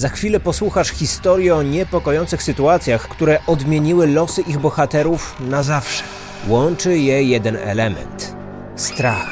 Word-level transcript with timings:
Za 0.00 0.08
chwilę 0.08 0.40
posłuchasz 0.40 0.88
historii 0.88 1.50
o 1.50 1.62
niepokojących 1.62 2.42
sytuacjach, 2.42 3.08
które 3.08 3.38
odmieniły 3.46 4.06
losy 4.06 4.42
ich 4.42 4.58
bohaterów 4.58 5.36
na 5.40 5.62
zawsze. 5.62 6.04
Łączy 6.48 6.98
je 6.98 7.22
jeden 7.22 7.56
element 7.56 8.36
strach. 8.76 9.30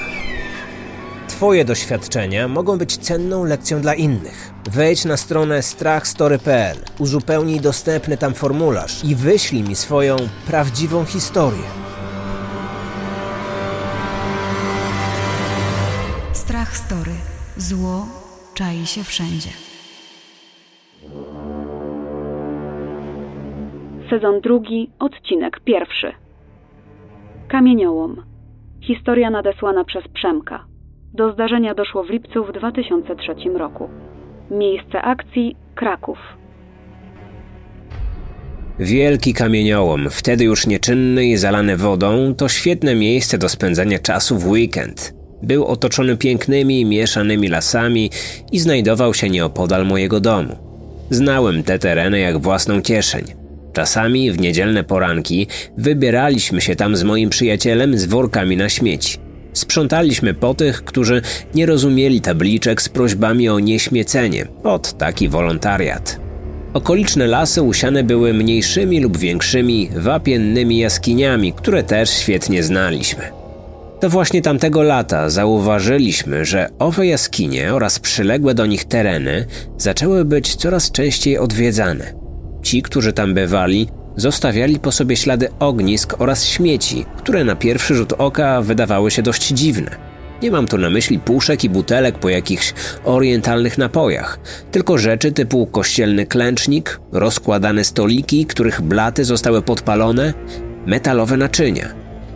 Twoje 1.29 1.65
doświadczenia 1.65 2.49
mogą 2.49 2.79
być 2.79 2.97
cenną 2.97 3.45
lekcją 3.45 3.81
dla 3.81 3.95
innych. 3.95 4.51
Wejdź 4.71 5.05
na 5.05 5.17
stronę 5.17 5.63
strachstory.pl, 5.63 6.77
uzupełnij 6.99 7.61
dostępny 7.61 8.17
tam 8.17 8.35
formularz 8.35 9.05
i 9.05 9.15
wyślij 9.15 9.63
mi 9.63 9.77
swoją 9.77 10.17
prawdziwą 10.47 11.05
historię. 11.05 11.69
Strach 16.33 16.77
Story. 16.77 17.15
Zło 17.57 18.07
czai 18.55 18.87
się 18.87 19.05
wszędzie. 19.05 19.68
Sezon 24.11 24.41
drugi, 24.41 24.91
odcinek 24.99 25.61
pierwszy. 25.65 26.13
Kamieniołom. 27.49 28.23
Historia 28.81 29.31
nadesłana 29.31 29.85
przez 29.85 30.09
Przemka. 30.15 30.65
Do 31.15 31.33
zdarzenia 31.33 31.75
doszło 31.75 32.05
w 32.05 32.11
lipcu 32.11 32.45
w 32.45 32.53
2003 32.53 33.35
roku. 33.59 33.89
Miejsce 34.51 35.03
akcji 35.03 35.57
Kraków. 35.75 36.19
Wielki 38.79 39.35
kamieniołom, 39.35 40.11
wtedy 40.11 40.45
już 40.45 40.67
nieczynny 40.67 41.27
i 41.27 41.37
zalany 41.37 41.77
wodą, 41.77 42.35
to 42.35 42.49
świetne 42.49 42.95
miejsce 42.95 43.39
do 43.39 43.49
spędzania 43.49 43.99
czasu 43.99 44.39
w 44.39 44.47
weekend. 44.47 45.15
Był 45.43 45.65
otoczony 45.65 46.17
pięknymi, 46.17 46.85
mieszanymi 46.85 47.49
lasami 47.49 48.11
i 48.53 48.59
znajdował 48.59 49.15
się 49.15 49.31
nieopodal 49.31 49.87
mojego 49.87 50.21
domu. 50.21 50.57
Znałem 51.11 51.63
te 51.63 51.79
tereny 51.79 52.21
jak 52.21 52.39
własną 52.39 52.83
kieszeń. 52.83 53.38
Czasami 53.79 54.33
w 54.33 54.41
niedzielne 54.41 54.85
poranki 54.85 55.47
wybieraliśmy 55.77 56.61
się 56.61 56.77
tam 56.77 56.97
z 56.97 57.03
moim 57.03 57.31
przyjacielem 57.31 57.99
z 57.99 58.05
workami 58.05 58.57
na 58.57 58.69
śmieci. 58.69 59.19
Sprzątaliśmy 59.53 60.35
po 60.35 60.55
tych, 60.55 60.85
którzy 60.85 61.23
nie 61.55 61.67
rozumieli 61.67 62.21
tabliczek 62.21 62.83
z 62.83 62.89
prośbami 62.89 63.49
o 63.49 63.59
nieśmiecenie, 63.59 64.47
pod 64.63 64.99
taki 64.99 65.29
wolontariat. 65.29 66.21
Okoliczne 66.75 67.27
lasy 67.27 67.63
usiane 67.63 68.05
były 68.05 68.35
mniejszymi 68.35 69.01
lub 69.01 69.19
większymi 69.19 69.91
wapiennymi 69.97 70.79
jaskiniami, 70.79 71.53
które 71.53 71.83
też 71.83 72.11
świetnie 72.11 72.63
znaliśmy. 72.63 73.23
To 74.01 74.09
właśnie 74.09 74.43
tamtego 74.43 74.83
lata 74.83 75.31
zauważyliśmy, 75.31 76.45
że 76.45 76.69
owe 76.79 77.07
jaskinie 77.07 77.75
oraz 77.75 77.99
przyległe 77.99 78.55
do 78.55 78.67
nich 78.67 78.85
tereny 78.85 79.47
zaczęły 79.77 80.25
być 80.25 80.57
coraz 80.57 80.93
częściej 80.93 81.39
odwiedzane. 81.39 82.28
Ci, 82.63 82.83
którzy 82.83 83.13
tam 83.13 83.35
bywali, 83.35 83.89
zostawiali 84.17 84.79
po 84.79 84.93
sobie 84.93 85.17
ślady 85.17 85.49
ognisk 85.59 86.15
oraz 86.19 86.45
śmieci, 86.45 87.05
które 87.17 87.45
na 87.45 87.57
pierwszy 87.57 87.95
rzut 87.95 88.13
oka 88.13 88.63
wydawały 88.63 89.11
się 89.11 89.23
dość 89.23 89.49
dziwne. 89.49 89.91
Nie 90.43 90.51
mam 90.51 90.67
tu 90.67 90.79
na 90.79 90.91
myśli 90.91 91.19
puszek 91.19 91.65
i 91.65 91.71
butelek 91.71 92.19
po 92.19 92.29
jakichś 92.29 92.75
orientalnych 93.05 93.79
napojach, 93.79 94.39
tylko 94.71 94.99
rzeczy 94.99 95.33
typu 95.33 95.67
kościelny 95.67 96.27
klęcznik, 96.27 97.01
rozkładane 97.13 97.85
stoliki, 97.85 98.47
których 98.47 98.81
blaty 98.81 99.25
zostały 99.25 99.63
podpalone, 99.63 100.35
metalowe 100.87 101.37
naczynia. 101.37 101.89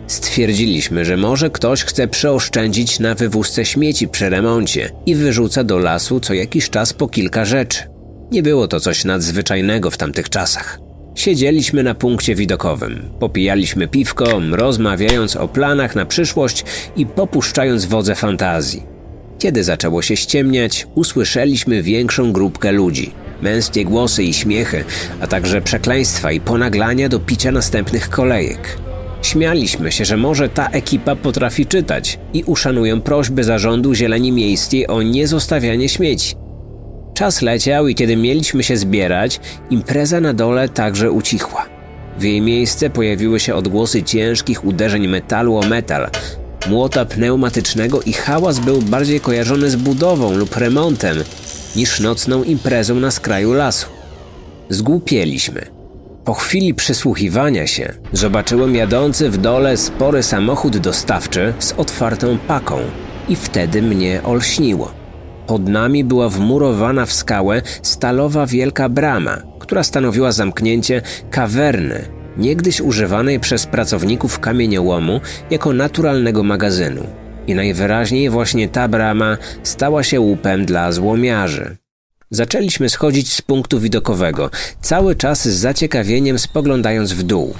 Stwierdziliśmy, 0.07 1.05
że 1.05 1.17
może 1.17 1.49
ktoś 1.49 1.83
chce 1.83 2.07
przeoszczędzić 2.07 2.99
na 2.99 3.15
wywózce 3.15 3.65
śmieci 3.65 4.07
przy 4.07 4.29
remoncie 4.29 4.89
i 5.05 5.15
wyrzuca 5.15 5.63
do 5.63 5.77
lasu 5.77 6.19
co 6.19 6.33
jakiś 6.33 6.69
czas 6.69 6.93
po 6.93 7.07
kilka 7.07 7.45
rzeczy. 7.45 7.92
Nie 8.33 8.43
było 8.43 8.67
to 8.67 8.79
coś 8.79 9.05
nadzwyczajnego 9.05 9.91
w 9.91 9.97
tamtych 9.97 10.29
czasach. 10.29 10.79
Siedzieliśmy 11.15 11.83
na 11.83 11.95
punkcie 11.95 12.35
widokowym, 12.35 13.09
popijaliśmy 13.19 13.87
piwko, 13.87 14.25
rozmawiając 14.51 15.35
o 15.35 15.47
planach 15.47 15.95
na 15.95 16.05
przyszłość 16.05 16.65
i 16.95 17.05
popuszczając 17.05 17.85
wodze 17.85 18.15
fantazji. 18.15 18.83
Kiedy 19.39 19.63
zaczęło 19.63 20.01
się 20.01 20.15
ściemniać, 20.15 20.87
usłyszeliśmy 20.95 21.83
większą 21.83 22.31
grupkę 22.31 22.71
ludzi. 22.71 23.11
Męskie 23.41 23.85
głosy 23.85 24.23
i 24.23 24.33
śmiechy, 24.33 24.83
a 25.21 25.27
także 25.27 25.61
przekleństwa 25.61 26.31
i 26.31 26.39
ponaglania 26.39 27.09
do 27.09 27.19
picia 27.19 27.51
następnych 27.51 28.09
kolejek. 28.09 28.77
Śmialiśmy 29.21 29.91
się, 29.91 30.05
że 30.05 30.17
może 30.17 30.49
ta 30.49 30.69
ekipa 30.69 31.15
potrafi 31.15 31.65
czytać 31.65 32.19
i 32.33 32.43
uszanują 32.43 33.01
prośby 33.01 33.43
zarządu 33.43 33.95
Zieleni 33.95 34.31
Miejskiej 34.31 34.87
o 34.87 35.01
niezostawianie 35.01 35.89
śmieci. 35.89 36.42
Czas 37.13 37.41
leciał 37.41 37.87
i 37.87 37.95
kiedy 37.95 38.15
mieliśmy 38.15 38.63
się 38.63 38.77
zbierać, 38.77 39.39
impreza 39.69 40.21
na 40.21 40.33
dole 40.33 40.69
także 40.69 41.11
ucichła. 41.11 41.65
W 42.17 42.23
jej 42.23 42.41
miejsce 42.41 42.89
pojawiły 42.89 43.39
się 43.39 43.55
odgłosy 43.55 44.03
ciężkich 44.03 44.65
uderzeń 44.65 45.07
metalu 45.07 45.57
o 45.57 45.61
metal, 45.61 46.09
młota 46.69 47.05
pneumatycznego 47.05 48.01
i 48.01 48.13
hałas 48.13 48.59
był 48.59 48.81
bardziej 48.81 49.19
kojarzony 49.19 49.69
z 49.69 49.75
budową 49.75 50.35
lub 50.35 50.55
remontem 50.57 51.17
niż 51.75 51.99
nocną 51.99 52.43
imprezą 52.43 52.95
na 52.95 53.11
skraju 53.11 53.53
lasu. 53.53 53.87
Zgłupieliśmy. 54.69 55.65
Po 56.25 56.33
chwili 56.33 56.73
przysłuchiwania 56.73 57.67
się 57.67 57.93
zobaczyłem 58.13 58.75
jadący 58.75 59.29
w 59.29 59.37
dole 59.37 59.77
spory 59.77 60.23
samochód 60.23 60.77
dostawczy 60.77 61.53
z 61.59 61.71
otwartą 61.71 62.37
paką 62.47 62.79
i 63.29 63.35
wtedy 63.35 63.81
mnie 63.81 64.21
olśniło. 64.23 65.02
Pod 65.47 65.69
nami 65.69 66.03
była 66.03 66.29
wmurowana 66.29 67.05
w 67.05 67.13
skałę 67.13 67.61
stalowa 67.81 68.45
wielka 68.45 68.89
brama, 68.89 69.37
która 69.59 69.83
stanowiła 69.83 70.31
zamknięcie 70.31 71.01
kawerny, 71.31 72.05
niegdyś 72.37 72.81
używanej 72.81 73.39
przez 73.39 73.65
pracowników 73.65 74.39
kamieniołomu 74.39 75.21
jako 75.49 75.73
naturalnego 75.73 76.43
magazynu. 76.43 77.07
I 77.47 77.55
najwyraźniej 77.55 78.29
właśnie 78.29 78.69
ta 78.69 78.87
brama 78.87 79.37
stała 79.63 80.03
się 80.03 80.19
łupem 80.19 80.65
dla 80.65 80.91
złomiarzy. 80.91 81.77
Zaczęliśmy 82.29 82.89
schodzić 82.89 83.33
z 83.33 83.41
punktu 83.41 83.79
widokowego, 83.79 84.49
cały 84.81 85.15
czas 85.15 85.47
z 85.47 85.59
zaciekawieniem 85.59 86.39
spoglądając 86.39 87.13
w 87.13 87.23
dół. 87.23 87.53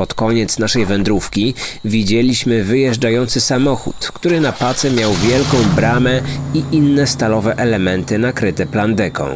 Pod 0.00 0.14
koniec 0.14 0.58
naszej 0.58 0.86
wędrówki 0.86 1.54
widzieliśmy 1.84 2.64
wyjeżdżający 2.64 3.40
samochód, 3.40 4.10
który 4.14 4.40
na 4.40 4.52
pace 4.52 4.90
miał 4.90 5.14
wielką 5.14 5.56
bramę 5.76 6.20
i 6.54 6.62
inne 6.72 7.06
stalowe 7.06 7.56
elementy 7.56 8.18
nakryte 8.18 8.66
plandeką. 8.66 9.26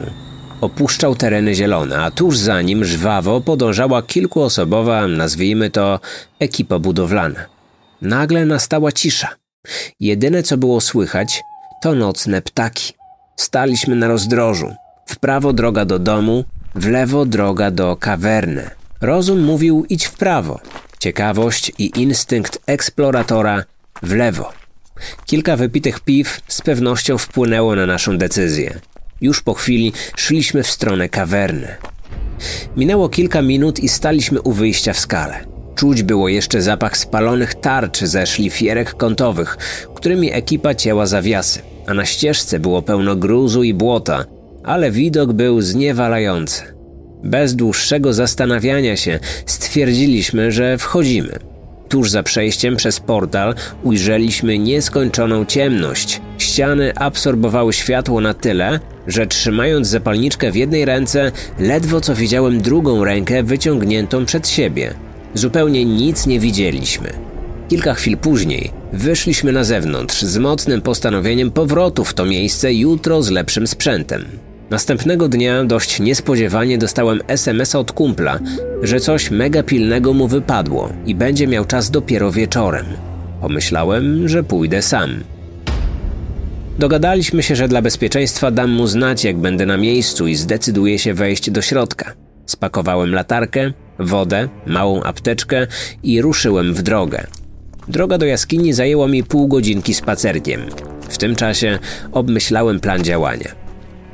Opuszczał 0.61 1.15
tereny 1.15 1.55
zielone, 1.55 2.03
a 2.03 2.11
tuż 2.11 2.39
za 2.39 2.63
nim 2.63 2.85
żwawo 2.85 3.41
podążała 3.41 4.03
kilkuosobowa, 4.03 5.07
nazwijmy 5.07 5.71
to, 5.71 6.01
ekipa 6.41 6.79
budowlana. 6.79 7.41
Nagle 8.03 8.45
nastała 8.45 8.93
cisza. 8.93 9.29
Jedyne 10.01 10.43
co 10.43 10.57
było 10.57 10.81
słychać 10.81 11.43
to 11.83 11.95
nocne 11.95 12.43
ptaki. 12.43 12.93
Staliśmy 13.37 13.97
na 13.97 14.09
rozdrożu. 14.09 14.75
W 15.07 15.19
prawo 15.19 15.53
droga 15.53 15.85
do 15.85 15.99
domu, 15.99 16.45
w 16.75 16.89
lewo 16.89 17.25
droga 17.25 17.71
do 17.71 17.97
kawerny. 17.97 18.84
Rozum 19.05 19.43
mówił 19.43 19.87
idź 19.89 20.05
w 20.05 20.17
prawo. 20.17 20.61
Ciekawość 20.99 21.73
i 21.79 22.01
instynkt 22.01 22.59
eksploratora 22.67 23.65
w 24.03 24.13
lewo. 24.13 24.53
Kilka 25.27 25.57
wypitych 25.57 26.01
piw 26.01 26.41
z 26.49 26.63
pewnością 26.63 27.19
wpłynęło 27.19 27.77
na 27.77 27.87
naszą 27.87 28.19
decyzję. 28.19 28.81
Już 29.21 29.43
po 29.43 29.55
chwili 29.55 29.93
szliśmy 30.17 30.63
w 30.63 30.71
stronę 30.71 31.09
kawerny. 31.09 31.69
Minęło 32.77 33.09
kilka 33.09 33.43
minut 33.43 33.81
i 33.81 33.89
staliśmy 33.89 34.43
u 34.43 34.53
wyjścia 34.53 34.93
w 34.93 34.99
skale. 34.99 35.45
Czuć 35.75 36.03
było 36.03 36.29
jeszcze 36.29 36.63
zapach 36.63 36.97
spalonych 36.97 37.55
tarcz 37.55 38.01
ze 38.01 38.27
szlifierek 38.27 38.95
kątowych, 38.95 39.57
którymi 39.95 40.33
ekipa 40.33 40.75
cięła 40.75 41.07
zawiasy, 41.07 41.63
a 41.87 41.95
na 41.95 42.05
ścieżce 42.05 42.61
było 42.61 42.83
pełno 42.83 43.17
gruzu 43.17 43.63
i 43.63 43.75
błota, 43.75 44.25
ale 44.63 44.91
widok 44.91 45.33
był 45.33 45.61
zniewalający. 45.61 46.74
Bez 47.25 47.57
dłuższego 47.57 48.13
zastanawiania 48.13 48.97
się 48.97 49.19
stwierdziliśmy, 49.47 50.53
że 50.53 50.79
wchodzimy. 50.79 51.39
Tuż 51.89 52.11
za 52.11 52.23
przejściem 52.23 52.77
przez 52.77 53.01
portal 53.01 53.55
ujrzeliśmy 53.83 54.59
nieskończoną 54.59 55.45
ciemność. 55.45 56.21
Ściany 56.39 56.93
absorbowały 56.97 57.73
światło 57.73 58.21
na 58.21 58.35
tyle, 58.35 58.81
że 59.07 59.27
trzymając 59.27 59.89
zapalniczkę 59.89 60.53
w 60.53 60.57
jednej 60.57 60.85
ręce, 60.85 61.33
ledwo 61.59 62.01
co 62.01 62.15
widziałem 62.15 62.61
drugą 62.63 63.05
rękę 63.05 63.43
wyciągniętą 63.43 64.27
przed 64.27 64.49
siebie. 64.49 64.95
Zupełnie 65.35 65.85
nic 65.85 66.27
nie 66.27 66.41
widzieliśmy. 66.41 67.13
Kilka 67.69 67.95
chwil 67.95 68.17
później 68.17 68.71
wyszliśmy 68.93 69.53
na 69.53 69.65
zewnątrz 69.65 70.23
z 70.23 70.39
mocnym 70.39 70.83
postanowieniem 70.83 71.51
powrotu 71.51 72.05
w 72.05 72.15
to 72.15 72.27
miejsce 72.27 72.75
jutro 72.75 73.23
z 73.23 73.31
lepszym 73.31 73.67
sprzętem. 73.67 74.25
Następnego 74.71 75.29
dnia 75.29 75.65
dość 75.65 76.01
niespodziewanie 76.01 76.79
dostałem 76.79 77.21
SMS 77.29 77.75
od 77.75 77.93
kumpla, 77.93 78.39
że 78.83 79.01
coś 79.01 79.31
mega 79.31 79.63
pilnego 79.63 80.13
mu 80.13 80.29
wypadło 80.29 80.93
i 81.07 81.15
będzie 81.15 81.47
miał 81.47 81.65
czas 81.65 81.91
dopiero 81.91 82.33
wieczorem. 82.33 82.87
Pomyślałem, 83.41 84.29
że 84.29 84.43
pójdę 84.45 84.83
sam. 84.83 85.11
Dogadaliśmy 86.79 87.43
się, 87.43 87.57
że 87.57 87.69
dla 87.69 87.83
bezpieczeństwa 87.83 88.51
dam 88.51 88.71
mu 88.71 88.87
znać, 88.87 89.25
jak 89.25 89.39
będę 89.39 89.67
na 89.67 89.77
miejscu 89.77 90.27
i 90.27 90.35
zdecyduję 90.35 90.99
się 90.99 91.15
wejść 91.15 91.51
do 91.51 91.63
środka. 91.63 92.13
Spakowałem 92.47 93.15
latarkę, 93.15 93.73
wodę, 93.99 94.49
małą 94.67 95.03
apteczkę 95.03 95.67
i 96.03 96.23
ruszyłem 96.23 96.75
w 96.75 96.83
drogę. 96.83 97.27
Droga 97.89 98.19
do 98.19 98.27
jaskini 98.27 98.73
zajęła 98.73 99.09
mi 99.09 99.25
pół 99.25 99.49
godzinki 99.49 99.95
spacerkiem. 99.95 100.61
W 101.09 101.19
tym 101.19 101.37
czasie 101.37 101.79
obmyślałem 102.13 102.81
plan 102.81 103.05
działania. 103.05 103.64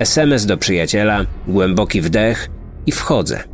SMS 0.00 0.46
do 0.46 0.56
przyjaciela, 0.56 1.26
głęboki 1.48 2.00
wdech 2.00 2.48
i 2.86 2.92
wchodzę. 2.92 3.44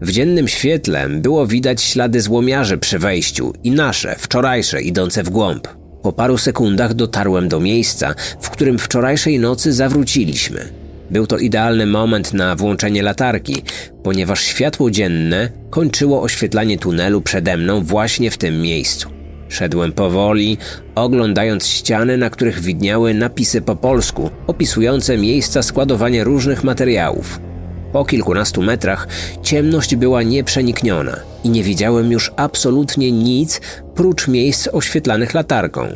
W 0.00 0.10
dziennym 0.10 0.48
świetle 0.48 1.08
było 1.08 1.46
widać 1.46 1.82
ślady 1.82 2.20
złomiarzy 2.20 2.78
przy 2.78 2.98
wejściu 2.98 3.52
i 3.64 3.70
nasze, 3.70 4.16
wczorajsze, 4.18 4.82
idące 4.82 5.22
w 5.22 5.30
głąb. 5.30 5.68
Po 6.02 6.12
paru 6.12 6.38
sekundach 6.38 6.94
dotarłem 6.94 7.48
do 7.48 7.60
miejsca, 7.60 8.14
w 8.40 8.50
którym 8.50 8.78
wczorajszej 8.78 9.38
nocy 9.38 9.72
zawróciliśmy. 9.72 10.68
Był 11.10 11.26
to 11.26 11.38
idealny 11.38 11.86
moment 11.86 12.32
na 12.32 12.56
włączenie 12.56 13.02
latarki, 13.02 13.62
ponieważ 14.02 14.42
światło 14.42 14.90
dzienne 14.90 15.50
kończyło 15.70 16.22
oświetlanie 16.22 16.78
tunelu 16.78 17.20
przede 17.20 17.56
mną 17.56 17.84
właśnie 17.84 18.30
w 18.30 18.38
tym 18.38 18.60
miejscu. 18.60 19.13
Szedłem 19.48 19.92
powoli, 19.92 20.58
oglądając 20.94 21.66
ściany, 21.66 22.16
na 22.16 22.30
których 22.30 22.60
widniały 22.60 23.14
napisy 23.14 23.60
po 23.60 23.76
polsku, 23.76 24.30
opisujące 24.46 25.18
miejsca 25.18 25.62
składowania 25.62 26.24
różnych 26.24 26.64
materiałów. 26.64 27.40
Po 27.92 28.04
kilkunastu 28.04 28.62
metrach 28.62 29.08
ciemność 29.42 29.96
była 29.96 30.22
nieprzenikniona 30.22 31.16
i 31.44 31.50
nie 31.50 31.62
widziałem 31.62 32.12
już 32.12 32.32
absolutnie 32.36 33.12
nic 33.12 33.60
prócz 33.94 34.28
miejsc 34.28 34.68
oświetlanych 34.72 35.34
latarką. 35.34 35.88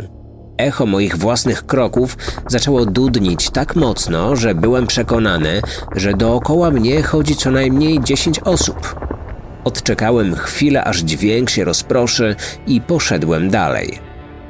Echo 0.58 0.86
moich 0.86 1.16
własnych 1.16 1.66
kroków 1.66 2.16
zaczęło 2.48 2.86
dudnić 2.86 3.50
tak 3.50 3.76
mocno, 3.76 4.36
że 4.36 4.54
byłem 4.54 4.86
przekonany, 4.86 5.62
że 5.96 6.14
dookoła 6.14 6.70
mnie 6.70 7.02
chodzi 7.02 7.36
co 7.36 7.50
najmniej 7.50 8.00
dziesięć 8.00 8.38
osób. 8.38 8.94
Odczekałem 9.68 10.34
chwilę, 10.34 10.84
aż 10.84 10.98
dźwięk 10.98 11.50
się 11.50 11.64
rozproszy 11.64 12.36
i 12.66 12.80
poszedłem 12.80 13.50
dalej. 13.50 13.98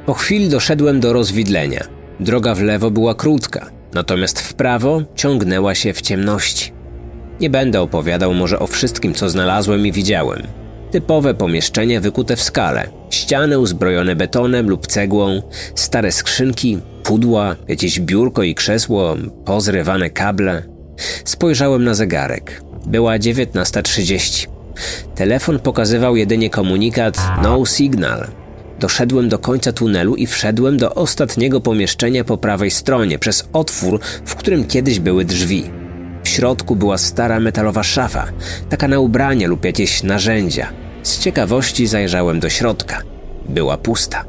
Po 0.05 0.13
chwili 0.13 0.49
doszedłem 0.49 0.99
do 0.99 1.13
rozwidlenia. 1.13 1.83
Droga 2.19 2.55
w 2.55 2.61
lewo 2.61 2.91
była 2.91 3.15
krótka, 3.15 3.69
natomiast 3.93 4.41
w 4.41 4.53
prawo 4.53 5.01
ciągnęła 5.15 5.75
się 5.75 5.93
w 5.93 6.01
ciemności. 6.01 6.71
Nie 7.39 7.49
będę 7.49 7.81
opowiadał 7.81 8.33
może 8.33 8.59
o 8.59 8.67
wszystkim, 8.67 9.13
co 9.13 9.29
znalazłem 9.29 9.87
i 9.87 9.91
widziałem. 9.91 10.43
Typowe 10.91 11.33
pomieszczenia 11.33 12.01
wykute 12.01 12.35
w 12.35 12.43
skale, 12.43 12.89
ściany 13.09 13.59
uzbrojone 13.59 14.15
betonem 14.15 14.69
lub 14.69 14.87
cegłą, 14.87 15.41
stare 15.75 16.11
skrzynki, 16.11 16.79
pudła, 17.03 17.55
jakieś 17.67 17.99
biurko 17.99 18.43
i 18.43 18.55
krzesło, 18.55 19.15
pozrywane 19.45 20.09
kable. 20.09 20.63
Spojrzałem 21.25 21.83
na 21.83 21.93
zegarek. 21.93 22.61
Była 22.85 23.17
19.30. 23.17 24.58
Telefon 25.15 25.59
pokazywał 25.59 26.15
jedynie 26.15 26.49
komunikat 26.49 27.21
No 27.43 27.65
Signal. 27.65 28.27
Doszedłem 28.79 29.29
do 29.29 29.39
końca 29.39 29.73
tunelu 29.73 30.15
i 30.15 30.27
wszedłem 30.27 30.77
do 30.77 30.95
ostatniego 30.95 31.61
pomieszczenia 31.61 32.23
po 32.23 32.37
prawej 32.37 32.71
stronie, 32.71 33.19
przez 33.19 33.49
otwór, 33.53 33.99
w 34.25 34.35
którym 34.35 34.67
kiedyś 34.67 34.99
były 34.99 35.25
drzwi. 35.25 35.71
W 36.23 36.29
środku 36.29 36.75
była 36.75 36.97
stara 36.97 37.39
metalowa 37.39 37.83
szafa, 37.83 38.25
taka 38.69 38.87
na 38.87 38.99
ubranie 38.99 39.47
lub 39.47 39.65
jakieś 39.65 40.03
narzędzia. 40.03 40.69
Z 41.03 41.19
ciekawości 41.19 41.87
zajrzałem 41.87 42.39
do 42.39 42.49
środka. 42.49 43.01
Była 43.49 43.77
pusta. 43.77 44.25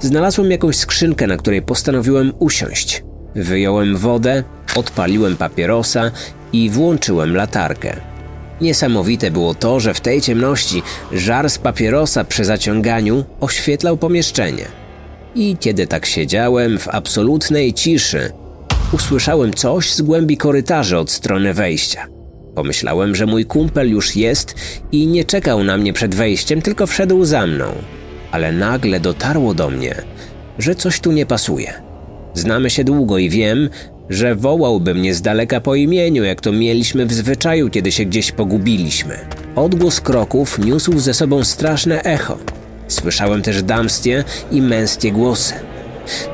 Znalazłem 0.00 0.50
jakąś 0.50 0.76
skrzynkę, 0.76 1.26
na 1.26 1.36
której 1.36 1.62
postanowiłem 1.62 2.32
usiąść. 2.38 3.04
Wyjąłem 3.34 3.96
wodę, 3.96 4.44
odpaliłem 4.76 5.36
papierosa 5.36 6.10
i 6.52 6.70
włączyłem 6.70 7.36
latarkę. 7.36 7.96
Niesamowite 8.64 9.30
było 9.30 9.54
to, 9.54 9.80
że 9.80 9.94
w 9.94 10.00
tej 10.00 10.20
ciemności 10.20 10.82
żar 11.12 11.50
z 11.50 11.58
papierosa 11.58 12.24
przy 12.24 12.44
zaciąganiu 12.44 13.24
oświetlał 13.40 13.96
pomieszczenie. 13.96 14.64
I 15.34 15.56
kiedy 15.60 15.86
tak 15.86 16.06
siedziałem 16.06 16.78
w 16.78 16.88
absolutnej 16.88 17.72
ciszy, 17.72 18.30
usłyszałem 18.92 19.54
coś 19.54 19.92
z 19.92 20.02
głębi 20.02 20.36
korytarza 20.36 20.98
od 20.98 21.10
strony 21.10 21.54
wejścia. 21.54 22.06
Pomyślałem, 22.54 23.14
że 23.14 23.26
mój 23.26 23.44
kumpel 23.44 23.90
już 23.90 24.16
jest 24.16 24.54
i 24.92 25.06
nie 25.06 25.24
czekał 25.24 25.64
na 25.64 25.76
mnie 25.76 25.92
przed 25.92 26.14
wejściem, 26.14 26.62
tylko 26.62 26.86
wszedł 26.86 27.24
za 27.24 27.46
mną. 27.46 27.66
Ale 28.30 28.52
nagle 28.52 29.00
dotarło 29.00 29.54
do 29.54 29.70
mnie, 29.70 29.94
że 30.58 30.74
coś 30.74 31.00
tu 31.00 31.12
nie 31.12 31.26
pasuje. 31.26 31.74
Znamy 32.34 32.70
się 32.70 32.84
długo 32.84 33.18
i 33.18 33.28
wiem, 33.30 33.70
że 34.10 34.34
wołałby 34.34 34.94
mnie 34.94 35.14
z 35.14 35.22
daleka 35.22 35.60
po 35.60 35.74
imieniu, 35.74 36.24
jak 36.24 36.40
to 36.40 36.52
mieliśmy 36.52 37.06
w 37.06 37.12
zwyczaju, 37.12 37.70
kiedy 37.70 37.92
się 37.92 38.04
gdzieś 38.04 38.32
pogubiliśmy. 38.32 39.18
Odgłos 39.56 40.00
kroków 40.00 40.58
niósł 40.58 40.98
ze 40.98 41.14
sobą 41.14 41.44
straszne 41.44 42.02
echo. 42.02 42.38
Słyszałem 42.88 43.42
też 43.42 43.62
damskie 43.62 44.24
i 44.50 44.62
męskie 44.62 45.12
głosy. 45.12 45.54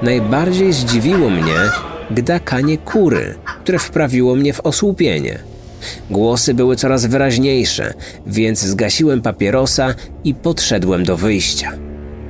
Najbardziej 0.03 0.73
zdziwiło 0.73 1.31
mnie 1.31 1.55
gdakanie 2.11 2.79
kury, 2.79 3.35
które 3.63 3.79
wprawiło 3.79 4.35
mnie 4.35 4.53
w 4.53 4.61
osłupienie. 4.61 5.39
Głosy 6.11 6.55
były 6.55 6.77
coraz 6.77 7.07
wyraźniejsze, 7.07 7.95
więc 8.27 8.61
zgasiłem 8.61 9.23
papierosa 9.23 9.95
i 10.25 10.35
podszedłem 10.35 11.05
do 11.05 11.17
wyjścia. 11.17 11.73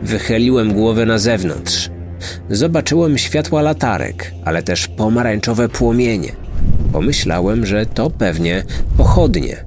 Wychyliłem 0.02 0.72
głowę 0.72 1.06
na 1.06 1.18
zewnątrz. 1.18 1.90
Zobaczyłem 2.50 3.18
światła 3.18 3.62
latarek, 3.62 4.32
ale 4.44 4.62
też 4.62 4.88
pomarańczowe 4.88 5.68
płomienie. 5.68 6.32
Pomyślałem, 6.92 7.66
że 7.66 7.86
to 7.86 8.10
pewnie 8.10 8.62
pochodnie. 8.96 9.64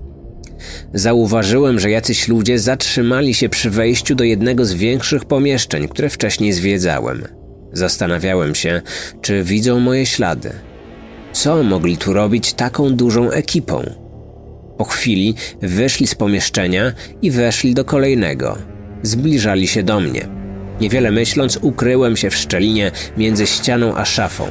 Zauważyłem, 0.93 1.79
że 1.79 1.89
jacyś 1.89 2.27
ludzie 2.27 2.59
zatrzymali 2.59 3.33
się 3.33 3.49
przy 3.49 3.69
wejściu 3.69 4.15
do 4.15 4.23
jednego 4.23 4.65
z 4.65 4.73
większych 4.73 5.25
pomieszczeń, 5.25 5.87
które 5.87 6.09
wcześniej 6.09 6.53
zwiedzałem. 6.53 7.23
Zastanawiałem 7.73 8.55
się, 8.55 8.81
czy 9.21 9.43
widzą 9.43 9.79
moje 9.79 10.05
ślady. 10.05 10.51
Co 11.33 11.63
mogli 11.63 11.97
tu 11.97 12.13
robić 12.13 12.53
taką 12.53 12.95
dużą 12.95 13.31
ekipą? 13.31 13.83
Po 14.77 14.83
chwili 14.83 15.35
wyszli 15.61 16.07
z 16.07 16.15
pomieszczenia 16.15 16.93
i 17.21 17.31
weszli 17.31 17.73
do 17.73 17.85
kolejnego. 17.85 18.57
Zbliżali 19.03 19.67
się 19.67 19.83
do 19.83 19.99
mnie. 19.99 20.42
Niewiele 20.81 21.11
myśląc, 21.11 21.59
ukryłem 21.61 22.17
się 22.17 22.29
w 22.29 22.35
szczelinie 22.35 22.91
między 23.17 23.47
ścianą 23.47 23.95
a 23.95 24.05
szafą. 24.05 24.47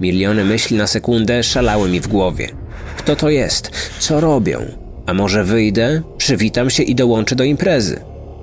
Miliony 0.00 0.44
myśli 0.44 0.76
na 0.76 0.86
sekundę 0.86 1.42
szalały 1.42 1.88
mi 1.88 2.00
w 2.00 2.08
głowie. 2.08 2.48
Kto 2.96 3.16
to 3.16 3.30
jest? 3.30 3.70
Co 3.98 4.20
robią? 4.20 4.60
A 5.06 5.14
może 5.14 5.44
wyjdę, 5.44 6.02
przywitam 6.18 6.70
się 6.70 6.82
i 6.82 6.94
dołączę 6.94 7.36
do 7.36 7.44
imprezy? 7.44 8.00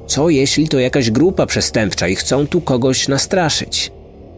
Co 0.07 0.29
jeśli 0.29 0.69
to 0.69 0.79
jakaś 0.79 1.11
grupa 1.11 1.45
przestępcza 1.45 2.07
i 2.07 2.15
chcą 2.15 2.47
tu 2.47 2.61
kogoś 2.61 3.07
nastraszyć? 3.07 3.91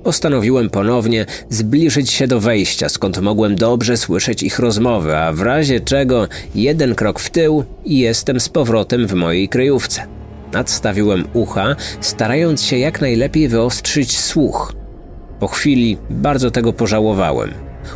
Postanowiłem 0.03 0.69
ponownie 0.69 1.25
zbliżyć 1.50 2.12
się 2.12 2.27
do 2.27 2.39
wejścia, 2.39 2.89
skąd 2.89 3.22
mogłem 3.22 3.55
dobrze 3.55 3.98
słyszeć 3.98 4.43
ich 4.43 4.60
rozmowy, 4.60 5.17
a 5.17 5.34
w 5.34 5.41
razie 5.41 5.79
czego 5.79 6.27
jeden 6.55 6.96
krok 6.96 7.19
w 7.19 7.29
tył 7.29 7.63
i 7.86 8.00
jestem 8.00 8.39
z 8.39 8.50
powrotem 8.50 9.07
w 9.07 9.13
mojej 9.13 9.50
kryjówce. 9.50 10.07
Nadstawiłem 10.54 11.27
ucha, 11.34 11.75
starając 12.01 12.62
się 12.62 12.77
jak 12.77 13.01
najlepiej 13.01 13.48
wyostrzyć 13.48 14.20
słuch. 14.20 14.74
Po 15.39 15.48
chwili 15.48 15.98
bardzo 16.10 16.51
tego 16.51 16.74
pożałowałem. 16.74 17.54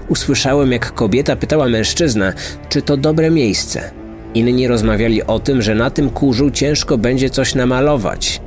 Usłyszałem, 0.10 0.72
jak 0.72 0.94
kobieta 0.94 1.36
pytała 1.36 1.68
mężczyznę, 1.68 2.34
czy 2.70 2.82
to 2.82 2.98
dobre 2.98 3.32
miejsce. 3.32 3.92
Inni 4.34 4.68
rozmawiali 4.68 5.24
o 5.24 5.40
tym, 5.40 5.62
że 5.62 5.76
na 5.76 5.90
tym 5.90 6.10
kurzu 6.10 6.52
ciężko 6.52 6.98
będzie 6.98 7.30
coś 7.30 7.56
namalować. 7.56 8.42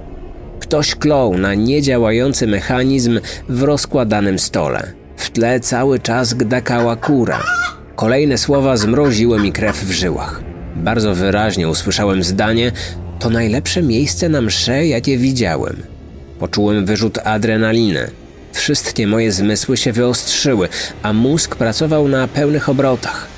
Ktoś 0.61 0.95
klął 0.95 1.39
na 1.39 1.55
niedziałający 1.55 2.47
mechanizm 2.47 3.21
w 3.49 3.63
rozkładanym 3.63 4.39
stole. 4.39 4.93
W 5.17 5.31
tle 5.31 5.61
cały 5.61 6.01
czas 6.01 6.35
gdakała 6.35 6.97
kura. 6.97 7.43
Kolejne 7.97 8.39
słowa 8.39 8.77
zmroziły 8.77 9.41
mi 9.41 9.53
krew 9.53 9.85
w 9.85 9.91
żyłach. 9.91 10.43
Bardzo 10.77 11.15
wyraźnie 11.15 11.69
usłyszałem 11.69 12.23
zdanie: 12.23 12.73
To 13.19 13.31
najlepsze 13.31 13.83
miejsce 13.83 14.29
na 14.29 14.41
msze, 14.41 14.87
jakie 14.87 15.19
widziałem. 15.19 15.83
Poczułem 16.39 16.87
wyrzut 16.87 17.19
adrenaliny. 17.25 18.11
Wszystkie 18.53 19.07
moje 19.07 19.33
zmysły 19.33 19.77
się 19.77 19.93
wyostrzyły, 19.93 20.69
a 21.03 21.13
mózg 21.13 21.57
pracował 21.57 22.09
na 22.09 22.29
pełnych 22.29 22.69
obrotach. 22.69 23.29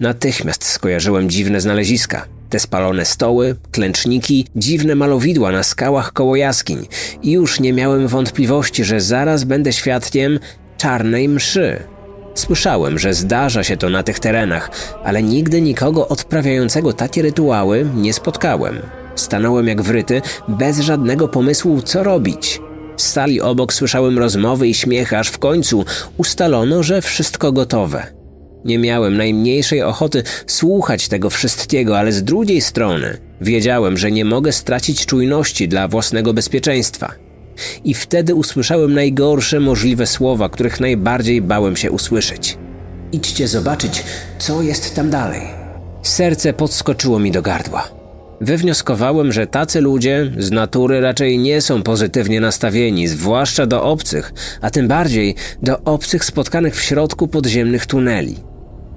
Natychmiast 0.00 0.64
skojarzyłem 0.64 1.30
dziwne 1.30 1.60
znaleziska. 1.60 2.26
Te 2.50 2.58
spalone 2.58 3.04
stoły, 3.04 3.56
klęczniki, 3.70 4.46
dziwne 4.56 4.94
malowidła 4.94 5.52
na 5.52 5.62
skałach 5.62 6.12
koło 6.12 6.36
jaskiń 6.36 6.86
i 7.22 7.32
już 7.32 7.60
nie 7.60 7.72
miałem 7.72 8.08
wątpliwości, 8.08 8.84
że 8.84 9.00
zaraz 9.00 9.44
będę 9.44 9.72
świadkiem 9.72 10.38
czarnej 10.78 11.28
mszy. 11.28 11.82
Słyszałem, 12.34 12.98
że 12.98 13.14
zdarza 13.14 13.64
się 13.64 13.76
to 13.76 13.88
na 13.90 14.02
tych 14.02 14.18
terenach, 14.18 14.70
ale 15.04 15.22
nigdy 15.22 15.60
nikogo 15.60 16.08
odprawiającego 16.08 16.92
takie 16.92 17.22
rytuały 17.22 17.86
nie 17.94 18.12
spotkałem. 18.12 18.78
Stanąłem 19.16 19.68
jak 19.68 19.82
wryty, 19.82 20.22
bez 20.48 20.80
żadnego 20.80 21.28
pomysłu, 21.28 21.82
co 21.82 22.02
robić. 22.02 22.60
Z 22.96 23.06
sali 23.06 23.40
obok 23.40 23.72
słyszałem 23.72 24.18
rozmowy 24.18 24.68
i 24.68 24.74
śmiech, 24.74 25.12
aż 25.12 25.28
w 25.28 25.38
końcu 25.38 25.84
ustalono, 26.16 26.82
że 26.82 27.02
wszystko 27.02 27.52
gotowe. 27.52 28.06
Nie 28.64 28.78
miałem 28.78 29.16
najmniejszej 29.16 29.82
ochoty 29.82 30.22
słuchać 30.46 31.08
tego 31.08 31.30
wszystkiego, 31.30 31.98
ale 31.98 32.12
z 32.12 32.24
drugiej 32.24 32.60
strony 32.60 33.18
wiedziałem, 33.40 33.96
że 33.96 34.10
nie 34.10 34.24
mogę 34.24 34.52
stracić 34.52 35.06
czujności 35.06 35.68
dla 35.68 35.88
własnego 35.88 36.34
bezpieczeństwa. 36.34 37.12
I 37.84 37.94
wtedy 37.94 38.34
usłyszałem 38.34 38.94
najgorsze 38.94 39.60
możliwe 39.60 40.06
słowa, 40.06 40.48
których 40.48 40.80
najbardziej 40.80 41.42
bałem 41.42 41.76
się 41.76 41.90
usłyszeć. 41.90 42.58
Idźcie 43.12 43.48
zobaczyć, 43.48 44.04
co 44.38 44.62
jest 44.62 44.94
tam 44.94 45.10
dalej. 45.10 45.42
Serce 46.02 46.52
podskoczyło 46.52 47.18
mi 47.18 47.30
do 47.32 47.42
gardła. 47.42 48.05
Wywnioskowałem, 48.40 49.32
że 49.32 49.46
tacy 49.46 49.80
ludzie 49.80 50.32
z 50.38 50.50
natury 50.50 51.00
raczej 51.00 51.38
nie 51.38 51.60
są 51.60 51.82
pozytywnie 51.82 52.40
nastawieni, 52.40 53.08
zwłaszcza 53.08 53.66
do 53.66 53.84
obcych, 53.84 54.32
a 54.60 54.70
tym 54.70 54.88
bardziej 54.88 55.34
do 55.62 55.80
obcych 55.80 56.24
spotkanych 56.24 56.76
w 56.76 56.82
środku 56.82 57.28
podziemnych 57.28 57.86
tuneli. 57.86 58.36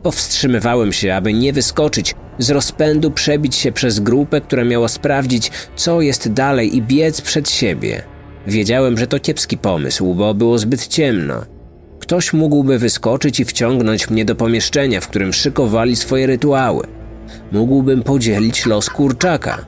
Powstrzymywałem 0.03 0.93
się, 0.93 1.15
aby 1.15 1.33
nie 1.33 1.53
wyskoczyć, 1.53 2.15
z 2.39 2.49
rozpędu 2.49 3.11
przebić 3.11 3.55
się 3.55 3.71
przez 3.71 3.99
grupę, 3.99 4.41
która 4.41 4.63
miała 4.63 4.87
sprawdzić, 4.87 5.51
co 5.75 6.01
jest 6.01 6.33
dalej 6.33 6.77
i 6.77 6.81
biec 6.81 7.21
przed 7.21 7.49
siebie. 7.49 8.03
Wiedziałem, 8.47 8.97
że 8.97 9.07
to 9.07 9.19
kiepski 9.19 9.57
pomysł, 9.57 10.13
bo 10.13 10.33
było 10.33 10.59
zbyt 10.59 10.87
ciemno. 10.87 11.45
Ktoś 11.99 12.33
mógłby 12.33 12.79
wyskoczyć 12.79 13.39
i 13.39 13.45
wciągnąć 13.45 14.09
mnie 14.09 14.25
do 14.25 14.35
pomieszczenia, 14.35 15.01
w 15.01 15.07
którym 15.07 15.33
szykowali 15.33 15.95
swoje 15.95 16.27
rytuały. 16.27 16.98
Mógłbym 17.51 18.03
podzielić 18.03 18.65
los 18.65 18.89
kurczaka. 18.89 19.65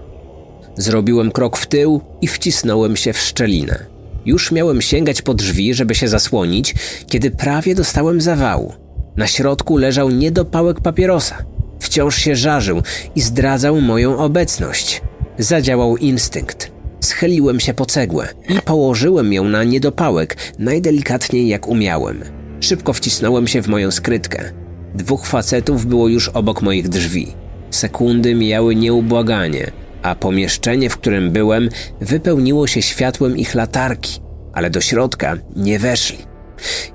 Zrobiłem 0.78 1.32
krok 1.32 1.58
w 1.58 1.68
tył 1.68 2.02
i 2.22 2.28
wcisnąłem 2.28 2.96
się 2.96 3.14
w 3.14 3.20
szczelinę. 3.20 3.86
Już 4.26 4.52
miałem 4.52 4.82
sięgać 4.82 5.22
po 5.22 5.34
drzwi, 5.34 5.74
żeby 5.74 5.96
się 5.96 6.08
zasłonić, 6.08 6.76
kiedy 7.08 7.32
prawie 7.32 7.76
dostałem 7.76 8.22
zawału. 8.22 8.74
Na 9.18 9.28
środku 9.28 9.78
leżał 9.78 10.10
niedopałek 10.10 10.82
papierosa. 10.82 11.38
Wciąż 11.80 12.16
się 12.16 12.36
żarzył 12.36 12.82
i 13.16 13.22
zdradzał 13.22 13.82
moją 13.82 14.18
obecność. 14.18 15.02
Zadziałał 15.38 15.98
instynkt. 15.98 16.72
Schyliłem 17.02 17.60
się 17.60 17.74
po 17.74 17.86
cegłę 17.86 18.28
i 18.50 18.62
położyłem 18.62 19.34
ją 19.34 19.44
na 19.44 19.64
niedopałek, 19.64 20.38
najdelikatniej 20.60 21.48
jak 21.48 21.68
umiałem. 21.68 22.24
Szybko 22.60 22.94
wcisnąłem 22.94 23.48
się 23.48 23.62
w 23.62 23.68
moją 23.68 23.92
skrytkę. 23.92 24.52
Dwóch 24.96 25.26
facetów 25.26 25.86
było 25.86 26.08
już 26.08 26.30
obok 26.30 26.62
moich 26.62 26.90
drzwi. 26.90 27.34
Sekundy 27.72 28.36
mijały 28.36 28.76
nieubłaganie, 28.76 29.72
a 30.02 30.16
pomieszczenie, 30.16 30.90
w 30.90 30.98
którym 30.98 31.32
byłem, 31.32 31.70
wypełniło 32.02 32.68
się 32.68 32.82
światłem 32.82 33.38
ich 33.38 33.56
latarki, 33.56 34.20
ale 34.54 34.70
do 34.70 34.82
środka 34.82 35.38
nie 35.56 35.80
weszli. 35.80 36.18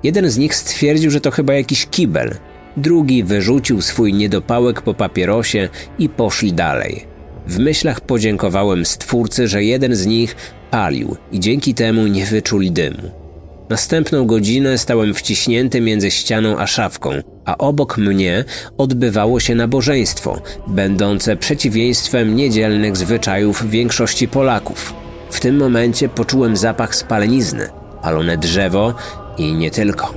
Jeden 0.03 0.31
z 0.31 0.39
nich 0.39 0.55
stwierdził, 0.55 1.11
że 1.11 1.21
to 1.21 1.31
chyba 1.31 1.55
jakiś 1.55 1.87
kibel, 1.87 2.35
drugi 2.77 3.25
wyrzucił 3.25 3.83
swój 3.83 4.15
niedopałek 4.15 4.83
po 4.83 4.95
papierosie 4.95 5.69
i 5.99 6.09
poszli 6.09 6.53
dalej. 6.53 7.07
W 7.47 7.59
myślach 7.59 8.01
podziękowałem 8.01 8.87
stwórcy, 8.87 9.49
że 9.49 9.65
jeden 9.65 9.95
z 9.95 10.07
nich 10.07 10.37
palił 10.71 11.17
i 11.33 11.41
dzięki 11.41 11.75
temu 11.75 12.07
nie 12.07 12.27
wyczuli 12.27 12.73
dymu. 12.73 13.26
Następną 13.69 14.27
godzinę 14.27 14.79
stałem 14.79 15.15
wciśnięty 15.15 15.81
między 15.81 16.11
ścianą 16.11 16.59
a 16.59 16.67
szafką, 16.67 17.11
a 17.45 17.59
obok 17.59 17.99
mnie 17.99 18.45
odbywało 18.79 19.41
się 19.41 19.55
nabożeństwo, 19.55 20.43
będące 20.67 21.37
przeciwieństwem 21.37 22.37
niedzielnych 22.37 22.97
zwyczajów 22.97 23.71
większości 23.71 24.29
Polaków. 24.29 24.95
W 25.31 25.41
tym 25.41 25.57
momencie 25.57 26.09
poczułem 26.09 26.57
zapach 26.57 26.95
spalenizny, 26.95 27.69
palone 28.03 28.37
drzewo 28.37 28.95
i 29.39 29.53
nie 29.53 29.71
tylko. 29.71 30.15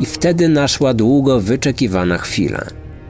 I 0.00 0.06
wtedy 0.06 0.48
naszła 0.48 0.94
długo 0.94 1.40
wyczekiwana 1.40 2.18
chwila. 2.18 2.64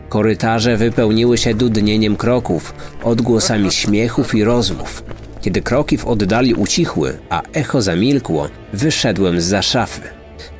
Korytarze 0.09 0.77
wypełniły 0.77 1.39
się 1.39 1.55
dudnieniem 1.55 2.17
kroków, 2.17 2.75
odgłosami 3.03 3.71
śmiechów 3.73 4.35
i 4.35 4.45
rozmów. 4.45 5.03
Kiedy 5.41 5.63
kroki 5.63 5.99
w 5.99 6.07
oddali 6.07 6.55
ucichły, 6.55 7.19
a 7.31 7.43
echo 7.53 7.83
zamilkło, 7.83 8.49
wyszedłem 8.73 9.41
z 9.41 9.45
za 9.45 9.63
szafy. 9.63 10.01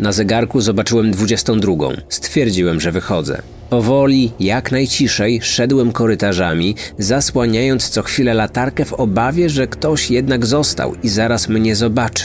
Na 0.01 0.13
zegarku 0.13 0.61
zobaczyłem 0.61 1.11
dwudziestą 1.11 1.61
drugą. 1.61 1.93
Stwierdziłem, 2.09 2.81
że 2.81 2.93
wychodzę. 2.93 3.43
Powoli, 3.71 4.33
jak 4.41 4.73
najciszej, 4.73 5.41
szedłem 5.43 5.93
korytarzami, 5.93 6.75
zasłaniając 6.99 7.89
co 7.89 8.03
chwilę 8.03 8.35
latarkę 8.35 8.85
w 8.85 8.93
obawie, 8.93 9.51
że 9.51 9.67
ktoś 9.67 10.11
jednak 10.11 10.47
został 10.47 10.95
i 11.03 11.09
zaraz 11.09 11.49
mnie 11.49 11.77
zobaczy. 11.77 12.25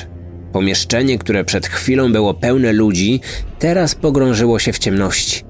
Pomieszczenie, 0.54 1.18
które 1.18 1.44
przed 1.44 1.68
chwilą 1.68 2.12
było 2.12 2.34
pełne 2.34 2.74
ludzi, 2.74 3.20
teraz 3.60 3.96
pogrążyło 3.96 4.60
się 4.60 4.74
w 4.74 4.80
ciemności. 4.80 5.45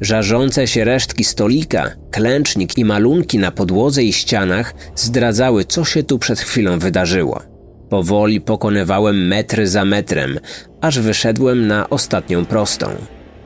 Żarzące 0.00 0.66
się 0.66 0.84
resztki 0.84 1.24
stolika, 1.24 1.90
klęcznik 2.10 2.78
i 2.78 2.84
malunki 2.84 3.38
na 3.38 3.50
podłodze 3.50 4.04
i 4.04 4.12
ścianach 4.12 4.74
zdradzały, 4.94 5.64
co 5.64 5.84
się 5.84 6.02
tu 6.02 6.18
przed 6.18 6.40
chwilą 6.40 6.78
wydarzyło. 6.78 7.42
Powoli 7.88 8.40
pokonywałem 8.40 9.26
metry 9.26 9.68
za 9.68 9.84
metrem, 9.84 10.38
aż 10.80 10.98
wyszedłem 10.98 11.66
na 11.66 11.90
ostatnią 11.90 12.44
prostą. 12.44 12.86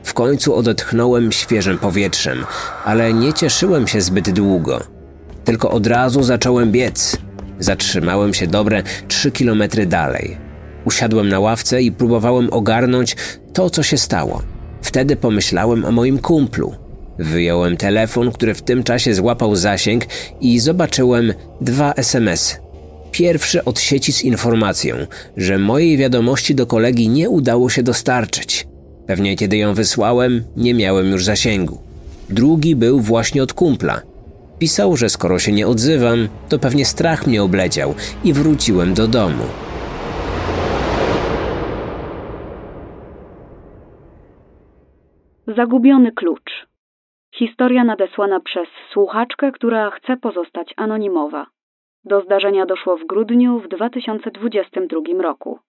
W 0.03 0.13
końcu 0.13 0.55
odetchnąłem 0.55 1.31
świeżym 1.31 1.77
powietrzem, 1.77 2.45
ale 2.85 3.13
nie 3.13 3.33
cieszyłem 3.33 3.87
się 3.87 4.01
zbyt 4.01 4.29
długo. 4.29 4.83
Tylko 5.43 5.71
od 5.71 5.87
razu 5.87 6.23
zacząłem 6.23 6.71
biec. 6.71 7.17
Zatrzymałem 7.59 8.33
się 8.33 8.47
dobre 8.47 8.83
trzy 9.07 9.31
kilometry 9.31 9.85
dalej. 9.85 10.37
Usiadłem 10.85 11.29
na 11.29 11.39
ławce 11.39 11.81
i 11.81 11.91
próbowałem 11.91 12.47
ogarnąć 12.51 13.15
to, 13.53 13.69
co 13.69 13.83
się 13.83 13.97
stało. 13.97 14.52
Wtedy 14.83 15.15
pomyślałem 15.15 15.85
o 15.85 15.91
moim 15.91 16.19
kumplu. 16.19 16.73
Wyjąłem 17.19 17.77
telefon, 17.77 18.31
który 18.31 18.53
w 18.53 18.61
tym 18.61 18.83
czasie 18.83 19.13
złapał 19.13 19.55
zasięg 19.55 20.05
i 20.41 20.59
zobaczyłem 20.59 21.33
dwa 21.61 21.93
SMS. 21.93 22.59
Pierwszy 23.11 23.63
od 23.63 23.79
sieci 23.79 24.13
z 24.13 24.23
informacją, 24.23 24.95
że 25.37 25.57
mojej 25.57 25.97
wiadomości 25.97 26.55
do 26.55 26.65
kolegi 26.65 27.09
nie 27.09 27.29
udało 27.29 27.69
się 27.69 27.83
dostarczyć. 27.83 28.67
Pewnie 29.07 29.35
kiedy 29.35 29.57
ją 29.57 29.73
wysłałem, 29.73 30.43
nie 30.57 30.73
miałem 30.73 31.11
już 31.11 31.25
zasięgu. 31.25 31.77
Drugi 32.29 32.75
był 32.75 32.99
właśnie 32.99 33.43
od 33.43 33.53
kumpla. 33.53 34.01
Pisał, 34.59 34.97
że 34.97 35.09
skoro 35.09 35.39
się 35.39 35.51
nie 35.51 35.67
odzywam, 35.67 36.27
to 36.49 36.59
pewnie 36.59 36.85
strach 36.85 37.27
mnie 37.27 37.43
obleciał 37.43 37.95
i 38.23 38.33
wróciłem 38.33 38.93
do 38.93 39.07
domu. 39.07 39.43
Zagubiony 45.47 46.11
klucz. 46.11 46.67
Historia 47.35 47.83
nadesłana 47.83 48.39
przez 48.39 48.67
słuchaczkę, 48.91 49.51
która 49.51 49.91
chce 49.91 50.17
pozostać 50.17 50.73
anonimowa. 50.77 51.45
Do 52.05 52.21
zdarzenia 52.21 52.65
doszło 52.65 52.97
w 52.97 53.07
grudniu 53.07 53.59
w 53.59 53.67
2022 53.67 55.21
roku. 55.21 55.59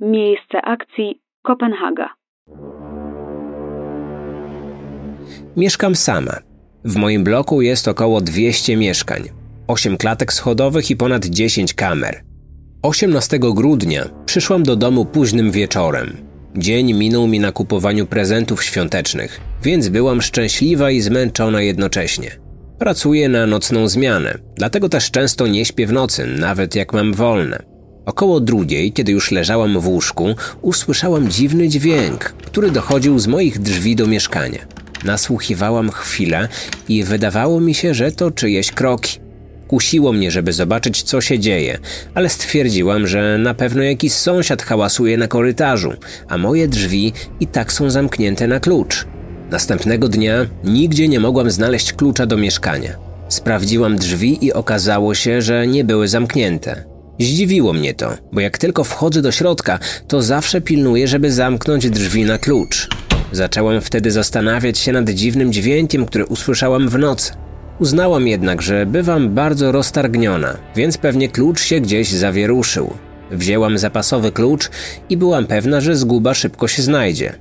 Miejsce 0.00 0.62
akcji 0.62 1.20
Kopenhaga. 1.42 2.08
Mieszkam 5.56 5.94
sama. 5.94 6.32
W 6.84 6.96
moim 6.96 7.24
bloku 7.24 7.62
jest 7.62 7.88
około 7.88 8.20
200 8.20 8.76
mieszkań, 8.76 9.22
8 9.68 9.96
klatek 9.96 10.32
schodowych 10.32 10.90
i 10.90 10.96
ponad 10.96 11.24
10 11.24 11.74
kamer. 11.74 12.14
18 12.82 13.38
grudnia 13.38 14.02
przyszłam 14.26 14.62
do 14.62 14.76
domu 14.76 15.04
późnym 15.04 15.50
wieczorem. 15.50 16.29
Dzień 16.56 16.94
minął 16.94 17.26
mi 17.26 17.40
na 17.40 17.52
kupowaniu 17.52 18.06
prezentów 18.06 18.64
świątecznych, 18.64 19.40
więc 19.62 19.88
byłam 19.88 20.22
szczęśliwa 20.22 20.90
i 20.90 21.00
zmęczona 21.00 21.62
jednocześnie. 21.62 22.30
Pracuję 22.78 23.28
na 23.28 23.46
nocną 23.46 23.88
zmianę, 23.88 24.38
dlatego 24.56 24.88
też 24.88 25.10
często 25.10 25.46
nie 25.46 25.64
śpię 25.64 25.86
w 25.86 25.92
nocy, 25.92 26.26
nawet 26.26 26.74
jak 26.74 26.92
mam 26.92 27.14
wolne. 27.14 27.62
Około 28.06 28.40
drugiej, 28.40 28.92
kiedy 28.92 29.12
już 29.12 29.30
leżałam 29.30 29.80
w 29.80 29.88
łóżku, 29.88 30.34
usłyszałam 30.62 31.28
dziwny 31.28 31.68
dźwięk, 31.68 32.24
który 32.24 32.70
dochodził 32.70 33.18
z 33.18 33.26
moich 33.26 33.58
drzwi 33.58 33.96
do 33.96 34.06
mieszkania. 34.06 34.58
Nasłuchiwałam 35.04 35.90
chwilę 35.90 36.48
i 36.88 37.04
wydawało 37.04 37.60
mi 37.60 37.74
się, 37.74 37.94
że 37.94 38.12
to 38.12 38.30
czyjeś 38.30 38.72
kroki. 38.72 39.29
Kusiło 39.70 40.12
mnie, 40.12 40.30
żeby 40.30 40.52
zobaczyć, 40.52 41.02
co 41.02 41.20
się 41.20 41.38
dzieje, 41.38 41.78
ale 42.14 42.28
stwierdziłam, 42.28 43.06
że 43.06 43.38
na 43.38 43.54
pewno 43.54 43.82
jakiś 43.82 44.12
sąsiad 44.12 44.62
hałasuje 44.62 45.16
na 45.16 45.28
korytarzu, 45.28 45.92
a 46.28 46.38
moje 46.38 46.68
drzwi 46.68 47.12
i 47.40 47.46
tak 47.46 47.72
są 47.72 47.90
zamknięte 47.90 48.46
na 48.46 48.60
klucz. 48.60 49.06
Następnego 49.50 50.08
dnia 50.08 50.46
nigdzie 50.64 51.08
nie 51.08 51.20
mogłam 51.20 51.50
znaleźć 51.50 51.92
klucza 51.92 52.26
do 52.26 52.36
mieszkania. 52.36 52.96
Sprawdziłam 53.28 53.96
drzwi 53.96 54.44
i 54.44 54.52
okazało 54.52 55.14
się, 55.14 55.42
że 55.42 55.66
nie 55.66 55.84
były 55.84 56.08
zamknięte. 56.08 56.84
Zdziwiło 57.20 57.72
mnie 57.72 57.94
to, 57.94 58.10
bo 58.32 58.40
jak 58.40 58.58
tylko 58.58 58.84
wchodzę 58.84 59.22
do 59.22 59.32
środka, 59.32 59.78
to 60.08 60.22
zawsze 60.22 60.60
pilnuję, 60.60 61.08
żeby 61.08 61.32
zamknąć 61.32 61.90
drzwi 61.90 62.24
na 62.24 62.38
klucz. 62.38 62.88
Zaczęłam 63.32 63.80
wtedy 63.80 64.10
zastanawiać 64.10 64.78
się 64.78 64.92
nad 64.92 65.10
dziwnym 65.10 65.52
dźwiękiem, 65.52 66.06
który 66.06 66.26
usłyszałam 66.26 66.88
w 66.88 66.98
nocy. 66.98 67.32
Uznałam 67.80 68.28
jednak, 68.28 68.62
że 68.62 68.86
bywam 68.86 69.34
bardzo 69.34 69.72
roztargniona, 69.72 70.56
więc 70.76 70.98
pewnie 70.98 71.28
klucz 71.28 71.62
się 71.62 71.80
gdzieś 71.80 72.12
zawieruszył. 72.12 72.94
Wzięłam 73.30 73.78
zapasowy 73.78 74.32
klucz 74.32 74.70
i 75.08 75.16
byłam 75.16 75.46
pewna, 75.46 75.80
że 75.80 75.96
zguba 75.96 76.34
szybko 76.34 76.68
się 76.68 76.82
znajdzie. 76.82 77.32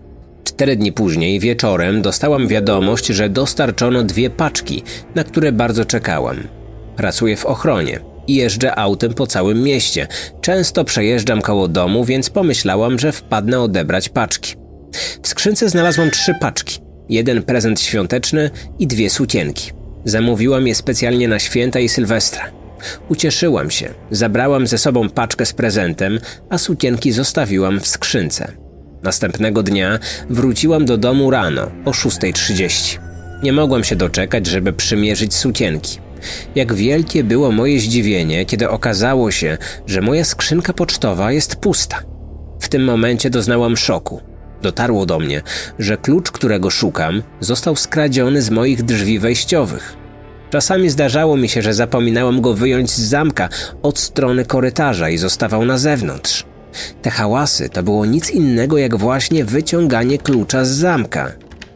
Cztery 0.43 0.75
dni 0.75 0.91
później, 0.91 1.39
wieczorem, 1.39 2.01
dostałam 2.01 2.47
wiadomość, 2.47 3.05
że 3.07 3.29
dostarczono 3.29 4.03
dwie 4.03 4.29
paczki, 4.29 4.83
na 5.15 5.23
które 5.23 5.51
bardzo 5.51 5.85
czekałam. 5.85 6.47
Pracuję 6.95 7.37
w 7.37 7.45
ochronie 7.45 7.99
i 8.27 8.35
jeżdżę 8.35 8.75
autem 8.75 9.13
po 9.13 9.27
całym 9.27 9.63
mieście. 9.63 10.07
Często 10.41 10.83
przejeżdżam 10.83 11.41
koło 11.41 11.67
domu, 11.67 12.05
więc 12.05 12.29
pomyślałam, 12.29 12.99
że 12.99 13.11
wpadnę 13.11 13.59
odebrać 13.61 14.09
paczki. 14.09 14.55
W 15.23 15.27
skrzynce 15.27 15.69
znalazłam 15.69 16.11
trzy 16.11 16.33
paczki. 16.41 16.79
Jeden 17.09 17.43
prezent 17.43 17.81
świąteczny 17.81 18.49
i 18.79 18.87
dwie 18.87 19.09
sukienki. 19.09 19.78
Zamówiłam 20.05 20.67
je 20.67 20.75
specjalnie 20.75 21.27
na 21.27 21.39
święta 21.39 21.79
i 21.79 21.89
Sylwestra. 21.89 22.51
Ucieszyłam 23.09 23.71
się, 23.71 23.93
zabrałam 24.11 24.67
ze 24.67 24.77
sobą 24.77 25.09
paczkę 25.09 25.45
z 25.45 25.53
prezentem, 25.53 26.19
a 26.49 26.57
sukienki 26.57 27.11
zostawiłam 27.11 27.79
w 27.79 27.87
skrzynce. 27.87 28.51
Następnego 29.03 29.63
dnia 29.63 29.99
wróciłam 30.29 30.85
do 30.85 30.97
domu 30.97 31.31
rano 31.31 31.71
o 31.85 31.91
6.30. 31.91 32.99
Nie 33.43 33.53
mogłam 33.53 33.83
się 33.83 33.95
doczekać, 33.95 34.47
żeby 34.47 34.73
przymierzyć 34.73 35.35
sukienki. 35.35 35.99
Jak 36.55 36.73
wielkie 36.73 37.23
było 37.23 37.51
moje 37.51 37.79
zdziwienie, 37.79 38.45
kiedy 38.45 38.69
okazało 38.69 39.31
się, 39.31 39.57
że 39.85 40.01
moja 40.01 40.25
skrzynka 40.25 40.73
pocztowa 40.73 41.31
jest 41.31 41.55
pusta. 41.55 42.01
W 42.59 42.69
tym 42.69 42.83
momencie 42.83 43.29
doznałam 43.29 43.77
szoku. 43.77 44.21
Dotarło 44.61 45.05
do 45.05 45.19
mnie, 45.19 45.41
że 45.79 45.97
klucz, 45.97 46.31
którego 46.31 46.69
szukam, 46.69 47.23
został 47.39 47.75
skradziony 47.75 48.41
z 48.41 48.49
moich 48.49 48.83
drzwi 48.83 49.19
wejściowych. 49.19 49.95
Czasami 50.49 50.89
zdarzało 50.89 51.37
mi 51.37 51.49
się, 51.49 51.61
że 51.61 51.73
zapominałam 51.73 52.41
go 52.41 52.53
wyjąć 52.53 52.91
z 52.91 52.99
zamka 52.99 53.49
od 53.81 53.99
strony 53.99 54.45
korytarza 54.45 55.09
i 55.09 55.17
zostawał 55.17 55.65
na 55.65 55.77
zewnątrz. 55.77 56.45
Te 57.01 57.09
hałasy 57.09 57.69
to 57.69 57.83
było 57.83 58.05
nic 58.05 58.31
innego 58.31 58.77
jak 58.77 58.95
właśnie 58.95 59.45
wyciąganie 59.45 60.17
klucza 60.17 60.65
z 60.65 60.69
zamka. 60.69 61.31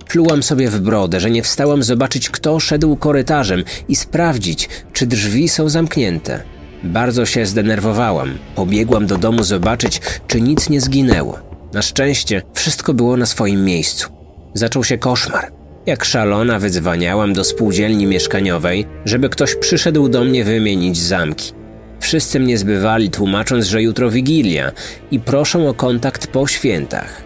Plułam 0.07 0.43
sobie 0.43 0.69
w 0.69 0.79
brodę, 0.79 1.19
że 1.19 1.31
nie 1.31 1.43
wstałam 1.43 1.83
zobaczyć, 1.83 2.29
kto 2.29 2.59
szedł 2.59 2.95
korytarzem 2.95 3.63
i 3.87 3.95
sprawdzić, 3.95 4.69
czy 4.93 5.05
drzwi 5.05 5.49
są 5.49 5.69
zamknięte. 5.69 6.43
Bardzo 6.83 7.25
się 7.25 7.45
zdenerwowałam. 7.45 8.37
Pobiegłam 8.55 9.07
do 9.07 9.17
domu 9.17 9.43
zobaczyć, 9.43 10.01
czy 10.27 10.41
nic 10.41 10.69
nie 10.69 10.81
zginęło. 10.81 11.52
Na 11.73 11.81
szczęście 11.81 12.41
wszystko 12.53 12.93
było 12.93 13.17
na 13.17 13.25
swoim 13.25 13.65
miejscu. 13.65 14.09
Zaczął 14.53 14.83
się 14.83 14.97
koszmar. 14.97 15.51
Jak 15.85 16.05
szalona 16.05 16.59
wydzwaniałam 16.59 17.33
do 17.33 17.43
spółdzielni 17.43 18.05
mieszkaniowej, 18.05 18.85
żeby 19.05 19.29
ktoś 19.29 19.55
przyszedł 19.55 20.09
do 20.09 20.23
mnie 20.23 20.43
wymienić 20.43 20.97
zamki. 20.97 21.53
Wszyscy 21.99 22.39
mnie 22.39 22.57
zbywali, 22.57 23.09
tłumacząc, 23.09 23.65
że 23.65 23.81
jutro 23.81 24.09
wigilia 24.09 24.71
i 25.11 25.19
proszą 25.19 25.69
o 25.69 25.73
kontakt 25.73 26.27
po 26.27 26.47
świętach. 26.47 27.21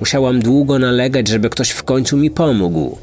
Musiałam 0.00 0.40
długo 0.40 0.78
nalegać, 0.78 1.28
żeby 1.28 1.50
ktoś 1.50 1.70
w 1.70 1.82
końcu 1.82 2.16
mi 2.16 2.30
pomógł. 2.30 2.98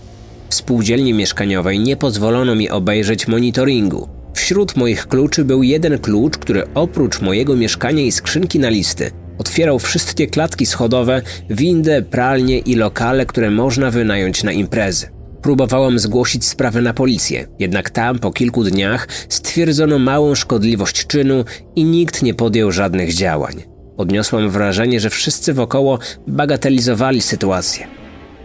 W 0.50 0.56
spółdzielni 0.56 1.13
mieszkaniowej 1.13 1.80
nie 1.80 1.98
pozwolono 1.98 2.56
mi 2.56 2.70
obejrzeć 2.70 3.27
monitoringu. 3.27 4.10
Wśród 4.34 4.75
moich 4.75 5.08
kluczy 5.08 5.46
był 5.46 5.63
jeden 5.63 6.00
klucz, 6.00 6.38
który 6.38 6.63
oprócz 6.74 7.22
mojego 7.22 7.56
mieszkania 7.56 8.03
i 8.03 8.12
skrzynki 8.12 8.60
na 8.60 8.70
listy 8.70 9.12
otwierał 9.41 9.79
wszystkie 9.79 10.27
klatki 10.27 10.65
schodowe, 10.65 11.21
windę, 11.50 12.01
pralnie 12.01 12.60
i 12.60 12.75
lokale, 12.75 13.25
które 13.25 13.51
można 13.51 13.91
wynająć 13.91 14.43
na 14.43 14.51
imprezy. 14.51 15.07
Próbowałam 15.41 16.00
zgłosić 16.00 16.45
sprawę 16.45 16.81
na 16.81 16.93
policję, 16.93 17.48
jednak 17.60 17.89
tam 17.89 18.19
po 18.19 18.31
kilku 18.31 18.63
dniach 18.63 19.07
stwierdzono 19.29 20.00
małą 20.00 20.36
szkodliwość 20.36 21.07
czynu 21.07 21.45
i 21.75 21.83
nikt 21.83 22.24
nie 22.24 22.33
podjął 22.33 22.71
żadnych 22.71 23.13
działań. 23.13 23.63
Odniosłam 23.98 24.50
wrażenie, 24.50 25.00
że 25.00 25.10
wszyscy 25.10 25.53
wokoło 25.53 26.00
bagatelizowali 26.27 27.21
sytuację. 27.21 27.88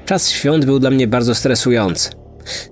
Czas 0.07 0.31
świąt 0.31 0.65
był 0.65 0.79
dla 0.79 0.91
mnie 0.91 1.07
bardzo 1.07 1.35
stresujący. 1.35 2.11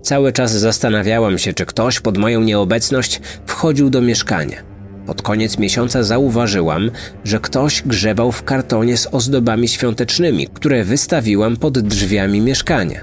Cały 0.02 0.33
czas 0.33 0.52
zastanawiałam 0.52 1.38
się, 1.38 1.52
czy 1.52 1.66
ktoś 1.66 2.00
pod 2.00 2.19
moją 2.19 2.40
nieobecność 2.40 3.21
wchodził 3.47 3.90
do 3.90 4.00
mieszkania. 4.00 4.74
Pod 5.06 5.23
koniec 5.23 5.58
miesiąca 5.58 6.02
zauważyłam, 6.02 6.90
że 7.25 7.40
ktoś 7.40 7.82
grzebał 7.82 8.32
w 8.32 8.43
kartonie 8.43 8.97
z 8.97 9.08
ozdobami 9.12 9.69
świątecznymi, 9.69 10.47
które 10.47 10.84
wystawiłam 10.84 11.56
pod 11.56 11.78
drzwiami 11.78 12.40
mieszkania. 12.40 13.00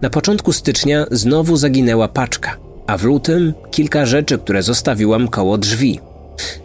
Na 0.00 0.10
początku 0.10 0.52
stycznia 0.52 1.06
znowu 1.10 1.56
zaginęła 1.56 2.08
paczka, 2.08 2.56
a 2.86 2.98
w 2.98 3.04
lutym 3.04 3.54
kilka 3.70 4.06
rzeczy, 4.06 4.38
które 4.38 4.62
zostawiłam 4.62 5.28
koło 5.28 5.58
drzwi. 5.58 6.00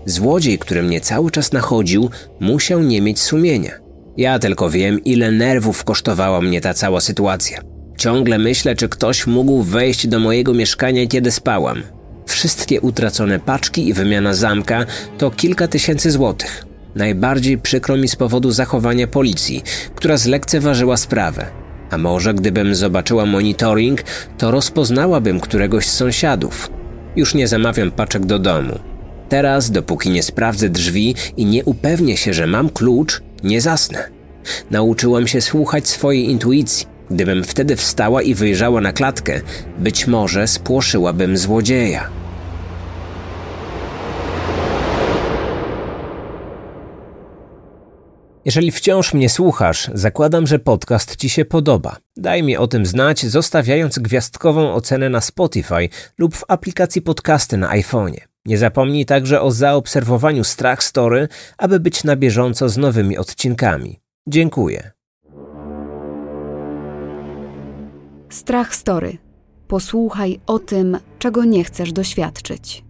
Złodziej, 0.06 0.60
który 0.60 0.84
mnie 0.84 1.02
cały 1.02 1.32
czas 1.32 1.52
nachodził, 1.52 2.10
musiał 2.40 2.84
nie 2.84 3.02
mieć 3.02 3.20
sumienia. 3.20 3.72
Ja 4.18 4.40
tylko 4.40 4.70
wiem, 4.70 5.04
ile 5.04 5.32
nerwów 5.32 5.84
kosztowała 5.84 6.42
mnie 6.42 6.62
ta 6.62 6.74
cała 6.74 7.02
sytuacja. 7.02 7.62
Ciągle 7.98 8.38
myślę, 8.38 8.76
czy 8.76 8.90
ktoś 8.90 9.28
mógł 9.28 9.64
wejść 9.64 10.08
do 10.08 10.20
mojego 10.20 10.54
mieszkania, 10.54 11.08
kiedy 11.08 11.32
spałam. 11.32 11.84
Wszystkie 12.26 12.82
utracone 12.82 13.40
paczki 13.40 13.88
i 13.88 13.94
wymiana 13.94 14.34
zamka 14.34 14.86
to 15.18 15.32
kilka 15.32 15.68
tysięcy 15.68 16.12
złotych. 16.12 16.66
Najbardziej 16.96 17.58
przykro 17.58 17.98
mi 17.98 18.08
z 18.08 18.16
powodu 18.16 18.52
zachowania 18.52 19.08
policji, 19.08 19.64
która 19.96 20.18
zlekceważyła 20.18 20.98
sprawę. 20.98 21.46
A 21.90 21.98
może 21.98 22.34
gdybym 22.34 22.76
zobaczyła 22.76 23.26
monitoring, 23.26 24.04
to 24.38 24.52
rozpoznałabym 24.52 25.40
któregoś 25.40 25.88
z 25.88 25.94
sąsiadów. 25.94 26.70
Już 27.16 27.34
nie 27.34 27.48
zamawiam 27.48 27.92
paczek 27.92 28.26
do 28.26 28.40
domu. 28.40 28.80
Teraz, 29.30 29.72
dopóki 29.72 30.10
nie 30.10 30.24
sprawdzę 30.24 30.70
drzwi 30.70 31.16
i 31.38 31.46
nie 31.46 31.66
upewnię 31.66 32.18
się, 32.18 32.34
że 32.34 32.48
mam 32.48 32.70
klucz, 32.70 33.22
nie 33.44 33.62
zasnę. 33.62 34.10
Nauczyłam 34.72 35.28
się 35.28 35.42
słuchać 35.42 35.88
swojej 35.88 36.30
intuicji. 36.30 36.95
Gdybym 37.12 37.44
wtedy 37.44 37.76
wstała 37.76 38.22
i 38.22 38.36
wyjrzała 38.36 38.82
na 38.82 38.94
klatkę, 38.94 39.42
być 39.80 40.08
może 40.08 40.48
spłoszyłabym 40.48 41.38
złodzieja. 41.38 42.10
Jeżeli 48.46 48.72
wciąż 48.72 49.14
mnie 49.14 49.30
słuchasz, 49.30 49.92
zakładam, 49.94 50.48
że 50.48 50.60
podcast 50.60 51.16
Ci 51.16 51.30
się 51.30 51.46
podoba. 51.46 51.98
Daj 52.18 52.44
mi 52.44 52.58
o 52.58 52.68
tym 52.68 52.86
znać, 52.86 53.26
zostawiając 53.26 54.00
gwiazdkową 54.00 54.74
ocenę 54.74 55.10
na 55.10 55.22
Spotify 55.22 55.90
lub 56.18 56.36
w 56.36 56.44
aplikacji 56.48 57.02
podcasty 57.02 57.58
na 57.58 57.70
iPhone'ie. 57.70 58.22
Nie 58.46 58.58
zapomnij 58.58 59.06
także 59.06 59.42
o 59.42 59.52
zaobserwowaniu 59.52 60.44
Strach 60.44 60.84
Story, 60.84 61.28
aby 61.58 61.80
być 61.80 62.04
na 62.04 62.16
bieżąco 62.16 62.70
z 62.70 62.78
nowymi 62.78 63.18
odcinkami. 63.18 64.00
Dziękuję. 64.28 64.92
Strach 68.36 68.76
Story. 68.76 69.18
Posłuchaj 69.68 70.40
o 70.48 70.60
tym, 70.60 70.98
czego 71.20 71.44
nie 71.44 71.64
chcesz 71.64 71.94
doświadczyć. 71.94 72.84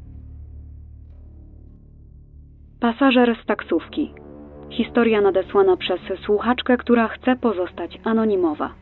Pasażer 2.80 3.36
z 3.44 3.46
taksówki. 3.46 4.14
Historia 4.70 5.22
nadesłana 5.22 5.78
przez 5.78 6.00
słuchaczkę, 6.26 6.78
która 6.78 7.08
chce 7.08 7.36
pozostać 7.36 8.00
anonimowa. 8.04 8.74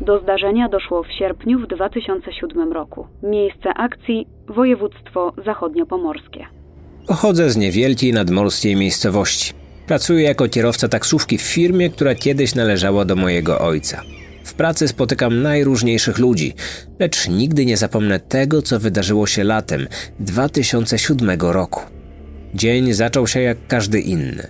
Do 0.00 0.20
zdarzenia 0.20 0.68
doszło 0.68 1.02
w 1.02 1.12
sierpniu 1.18 1.58
w 1.58 1.66
2007 1.66 2.72
roku. 2.72 3.06
Miejsce 3.22 3.74
akcji 3.74 4.26
województwo 4.48 5.32
zachodniopomorskie. 5.44 6.46
Pochodzę 7.06 7.50
z 7.50 7.56
niewielkiej 7.56 8.12
nadmorskiej 8.12 8.76
miejscowości. 8.76 9.52
Pracuję 9.86 10.22
jako 10.22 10.48
kierowca 10.48 10.88
taksówki 10.88 11.38
w 11.38 11.42
firmie, 11.42 11.90
która 11.90 12.14
kiedyś 12.14 12.54
należała 12.54 13.04
do 13.04 13.16
mojego 13.16 13.58
ojca. 13.58 14.02
W 14.52 14.54
pracy 14.54 14.88
spotykam 14.88 15.42
najróżniejszych 15.42 16.18
ludzi, 16.18 16.54
lecz 16.98 17.28
nigdy 17.28 17.66
nie 17.66 17.76
zapomnę 17.76 18.20
tego, 18.20 18.62
co 18.62 18.80
wydarzyło 18.80 19.26
się 19.26 19.44
latem 19.44 19.88
2007 20.20 21.40
roku. 21.40 21.80
Dzień 22.54 22.92
zaczął 22.92 23.26
się 23.26 23.40
jak 23.40 23.66
każdy 23.66 24.00
inny. 24.00 24.46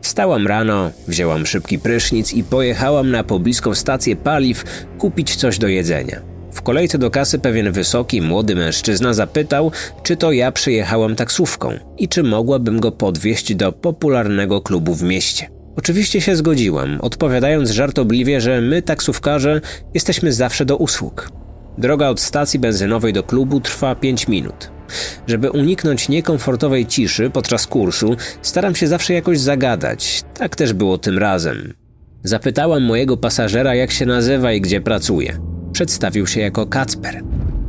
Wstałam 0.00 0.46
rano, 0.46 0.90
wzięłam 1.08 1.46
szybki 1.46 1.78
prysznic 1.78 2.32
i 2.32 2.44
pojechałam 2.44 3.10
na 3.10 3.24
pobliską 3.24 3.74
stację 3.74 4.16
paliw 4.16 4.64
kupić 4.98 5.36
coś 5.36 5.58
do 5.58 5.68
jedzenia. 5.68 6.20
W 6.52 6.62
kolejce 6.62 6.98
do 6.98 7.10
kasy 7.10 7.38
pewien 7.38 7.72
wysoki, 7.72 8.22
młody 8.22 8.54
mężczyzna 8.54 9.14
zapytał, 9.14 9.72
czy 10.02 10.16
to 10.16 10.32
ja 10.32 10.52
przyjechałam 10.52 11.16
taksówką 11.16 11.72
i 11.98 12.08
czy 12.08 12.22
mogłabym 12.22 12.80
go 12.80 12.92
podwieźć 12.92 13.54
do 13.54 13.72
popularnego 13.72 14.60
klubu 14.60 14.94
w 14.94 15.02
mieście. 15.02 15.53
Oczywiście 15.76 16.20
się 16.20 16.36
zgodziłam, 16.36 16.98
odpowiadając 17.00 17.70
żartobliwie, 17.70 18.40
że 18.40 18.60
my, 18.60 18.82
taksówkarze, 18.82 19.60
jesteśmy 19.94 20.32
zawsze 20.32 20.64
do 20.64 20.76
usług. 20.76 21.28
Droga 21.78 22.08
od 22.08 22.20
stacji 22.20 22.58
benzynowej 22.58 23.12
do 23.12 23.22
klubu 23.22 23.60
trwa 23.60 23.94
5 23.94 24.28
minut. 24.28 24.70
Żeby 25.26 25.50
uniknąć 25.50 26.08
niekomfortowej 26.08 26.86
ciszy 26.86 27.30
podczas 27.30 27.66
kursu, 27.66 28.16
staram 28.42 28.74
się 28.74 28.86
zawsze 28.86 29.14
jakoś 29.14 29.38
zagadać. 29.38 30.22
Tak 30.38 30.56
też 30.56 30.72
było 30.72 30.98
tym 30.98 31.18
razem. 31.18 31.72
Zapytałam 32.22 32.82
mojego 32.82 33.16
pasażera, 33.16 33.74
jak 33.74 33.90
się 33.90 34.06
nazywa 34.06 34.52
i 34.52 34.60
gdzie 34.60 34.80
pracuje. 34.80 35.38
Przedstawił 35.72 36.26
się 36.26 36.40
jako 36.40 36.66
Kacper. 36.66 37.22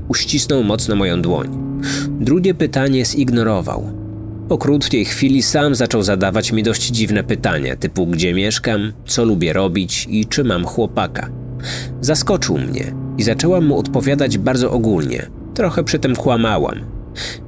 Uścisnął 0.08 0.64
mocno 0.64 0.96
moją 0.96 1.22
dłoń. 1.22 1.80
Drugie 2.10 2.54
pytanie 2.54 3.06
zignorował. 3.06 4.05
Po 4.50 4.58
krótkiej 4.58 5.06
chwili 5.06 5.44
sam 5.44 5.76
zaczął 5.76 6.04
zadawać 6.04 6.52
mi 6.52 6.64
dość 6.64 6.88
dziwne 6.88 7.24
pytania, 7.24 7.76
typu 7.76 8.08
gdzie 8.08 8.34
mieszkam, 8.34 8.94
co 9.06 9.26
lubię 9.26 9.54
robić 9.54 10.08
i 10.10 10.26
czy 10.26 10.44
mam 10.44 10.66
chłopaka. 10.66 11.30
Zaskoczył 12.02 12.58
mnie 12.58 12.94
i 13.18 13.24
zaczęłam 13.24 13.66
mu 13.66 13.80
odpowiadać 13.80 14.38
bardzo 14.38 14.72
ogólnie. 14.72 15.28
Trochę 15.54 15.84
przy 15.84 16.00
tym 16.00 16.16
kłamałam. 16.16 16.86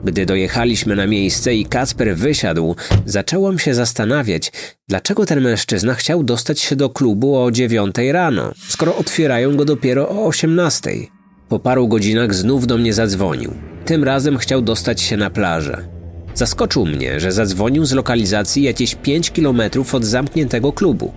Gdy 0.03 0.25
dojechaliśmy 0.25 0.95
na 0.95 1.07
miejsce 1.07 1.55
i 1.55 1.65
Kacper 1.65 2.15
wysiadł, 2.15 2.75
zaczęłam 3.05 3.59
się 3.59 3.73
zastanawiać, 3.73 4.51
dlaczego 4.87 5.25
ten 5.25 5.41
mężczyzna 5.41 5.93
chciał 5.93 6.23
dostać 6.23 6.59
się 6.59 6.75
do 6.75 6.89
klubu 6.89 7.37
o 7.37 7.51
dziewiątej 7.51 8.11
rano, 8.11 8.51
skoro 8.67 8.97
otwierają 8.97 9.55
go 9.55 9.65
dopiero 9.65 10.09
o 10.09 10.25
osiemnastej. 10.25 11.09
Po 11.49 11.59
paru 11.59 11.87
godzinach 11.87 12.35
znów 12.35 12.67
do 12.67 12.77
mnie 12.77 12.93
zadzwonił. 12.93 13.53
Tym 13.85 14.03
razem 14.03 14.37
chciał 14.37 14.61
dostać 14.61 15.01
się 15.01 15.17
na 15.17 15.29
plażę. 15.29 15.96
Zaskoczył 16.37 16.85
mnie, 16.85 17.19
że 17.19 17.31
zadzwonił 17.31 17.85
z 17.85 17.91
lokalizacji 17.91 18.63
jakieś 18.63 18.95
5 18.95 19.31
kilometrów 19.31 19.95
od 19.95 20.05
zamkniętego 20.05 20.73
klubu. 20.73 21.11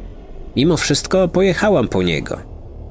Mimo 0.56 0.76
wszystko 0.76 1.28
pojechałam 1.28 1.88
po 1.88 2.02
niego. 2.02 2.38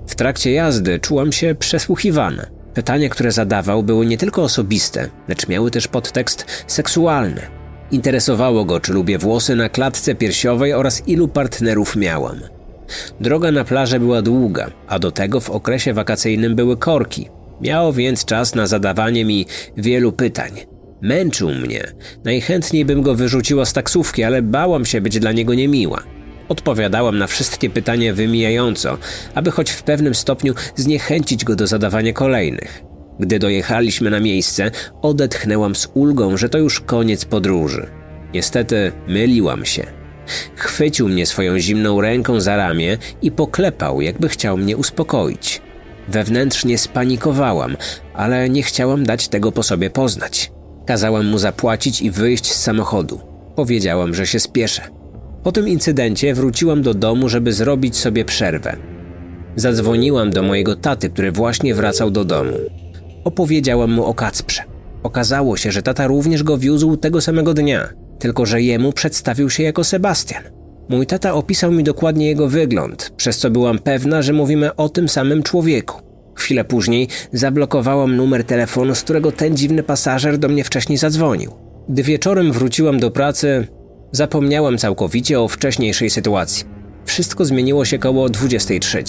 W 0.07 0.15
trakcie 0.15 0.51
jazdy 0.51 0.99
czułam 0.99 1.31
się 1.31 1.55
przesłuchiwana. 1.55 2.45
Pytania, 2.73 3.09
które 3.09 3.31
zadawał, 3.31 3.83
były 3.83 4.05
nie 4.05 4.17
tylko 4.17 4.43
osobiste, 4.43 5.09
lecz 5.27 5.47
miały 5.47 5.71
też 5.71 5.87
podtekst 5.87 6.45
seksualny. 6.67 7.41
Interesowało 7.91 8.65
go, 8.65 8.79
czy 8.79 8.93
lubię 8.93 9.17
włosy 9.17 9.55
na 9.55 9.69
klatce 9.69 10.15
piersiowej 10.15 10.73
oraz 10.73 11.07
ilu 11.07 11.27
partnerów 11.27 11.95
miałam. 11.95 12.39
Droga 13.19 13.51
na 13.51 13.63
plażę 13.63 13.99
była 13.99 14.21
długa, 14.21 14.71
a 14.87 14.99
do 14.99 15.11
tego 15.11 15.39
w 15.39 15.49
okresie 15.49 15.93
wakacyjnym 15.93 16.55
były 16.55 16.77
korki. 16.77 17.29
Miało 17.61 17.93
więc 17.93 18.25
czas 18.25 18.55
na 18.55 18.67
zadawanie 18.67 19.25
mi 19.25 19.45
wielu 19.77 20.11
pytań. 20.11 20.51
Męczył 21.01 21.49
mnie. 21.49 21.83
Najchętniej 22.23 22.85
bym 22.85 23.01
go 23.01 23.15
wyrzuciła 23.15 23.65
z 23.65 23.73
taksówki, 23.73 24.23
ale 24.23 24.41
bałam 24.41 24.85
się 24.85 25.01
być 25.01 25.19
dla 25.19 25.31
niego 25.31 25.53
niemiła. 25.53 26.03
Odpowiadałam 26.49 27.17
na 27.17 27.27
wszystkie 27.27 27.69
pytania 27.69 28.13
wymijająco, 28.13 28.97
aby 29.35 29.51
choć 29.51 29.71
w 29.71 29.83
pewnym 29.83 30.15
stopniu 30.15 30.53
zniechęcić 30.75 31.45
go 31.45 31.55
do 31.55 31.67
zadawania 31.67 32.13
kolejnych. 32.13 32.83
Gdy 33.19 33.39
dojechaliśmy 33.39 34.09
na 34.09 34.19
miejsce, 34.19 34.71
odetchnęłam 35.01 35.75
z 35.75 35.87
ulgą, 35.93 36.37
że 36.37 36.49
to 36.49 36.57
już 36.57 36.79
koniec 36.79 37.25
podróży. 37.25 37.87
Niestety 38.33 38.91
myliłam 39.07 39.65
się. 39.65 39.83
Chwycił 40.55 41.09
mnie 41.09 41.25
swoją 41.25 41.59
zimną 41.59 42.01
ręką 42.01 42.41
za 42.41 42.55
ramię 42.55 42.97
i 43.21 43.31
poklepał, 43.31 44.01
jakby 44.01 44.29
chciał 44.29 44.57
mnie 44.57 44.77
uspokoić. 44.77 45.61
Wewnętrznie 46.07 46.77
spanikowałam, 46.77 47.77
ale 48.13 48.49
nie 48.49 48.63
chciałam 48.63 49.03
dać 49.03 49.27
tego 49.27 49.51
po 49.51 49.63
sobie 49.63 49.89
poznać. 49.89 50.51
Kazałam 50.89 51.25
mu 51.25 51.37
zapłacić 51.37 52.01
i 52.01 52.11
wyjść 52.11 52.51
z 52.51 52.61
samochodu. 52.61 53.19
Powiedziałam, 53.55 54.13
że 54.13 54.27
się 54.27 54.39
spieszę. 54.39 54.81
Po 55.43 55.51
tym 55.51 55.67
incydencie 55.67 56.33
wróciłam 56.33 56.81
do 56.81 56.93
domu, 56.93 57.29
żeby 57.29 57.53
zrobić 57.53 57.97
sobie 57.97 58.25
przerwę. 58.25 58.77
Zadzwoniłam 59.55 60.29
do 60.29 60.43
mojego 60.43 60.75
taty, 60.75 61.09
który 61.09 61.31
właśnie 61.31 61.75
wracał 61.75 62.11
do 62.11 62.25
domu. 62.25 62.57
Opowiedziałam 63.23 63.91
mu 63.91 64.05
o 64.05 64.13
Kacprze. 64.13 64.63
Okazało 65.03 65.57
się, 65.57 65.71
że 65.71 65.81
tata 65.81 66.07
również 66.07 66.43
go 66.43 66.57
wiózł 66.57 66.97
tego 66.97 67.21
samego 67.21 67.53
dnia, 67.53 67.89
tylko 68.19 68.45
że 68.45 68.61
jemu 68.61 68.93
przedstawił 68.93 69.49
się 69.49 69.63
jako 69.63 69.83
Sebastian. 69.83 70.43
Mój 70.89 71.05
tata 71.05 71.33
opisał 71.33 71.71
mi 71.71 71.83
dokładnie 71.83 72.27
jego 72.27 72.47
wygląd, 72.47 73.13
przez 73.17 73.37
co 73.37 73.49
byłam 73.49 73.79
pewna, 73.79 74.21
że 74.21 74.33
mówimy 74.33 74.75
o 74.75 74.89
tym 74.89 75.09
samym 75.09 75.43
człowieku. 75.43 76.08
Chwilę 76.39 76.63
później 76.63 77.07
zablokowałam 77.33 78.15
numer 78.15 78.43
telefonu, 78.43 78.95
z 78.95 79.01
którego 79.01 79.31
ten 79.31 79.57
dziwny 79.57 79.83
pasażer 79.83 80.37
do 80.37 80.49
mnie 80.49 80.63
wcześniej 80.63 80.97
zadzwonił. 80.97 81.51
Gdy 81.89 82.03
wieczorem 82.03 82.51
wróciłam 82.51 82.99
do 82.99 83.11
pracy, 83.11 83.67
zapomniałam 84.11 84.77
całkowicie 84.77 85.39
o 85.39 85.47
wcześniejszej 85.47 86.09
sytuacji. 86.09 86.65
Wszystko 87.05 87.45
zmieniło 87.45 87.85
się 87.85 87.99
koło 87.99 88.29
23, 88.29 89.03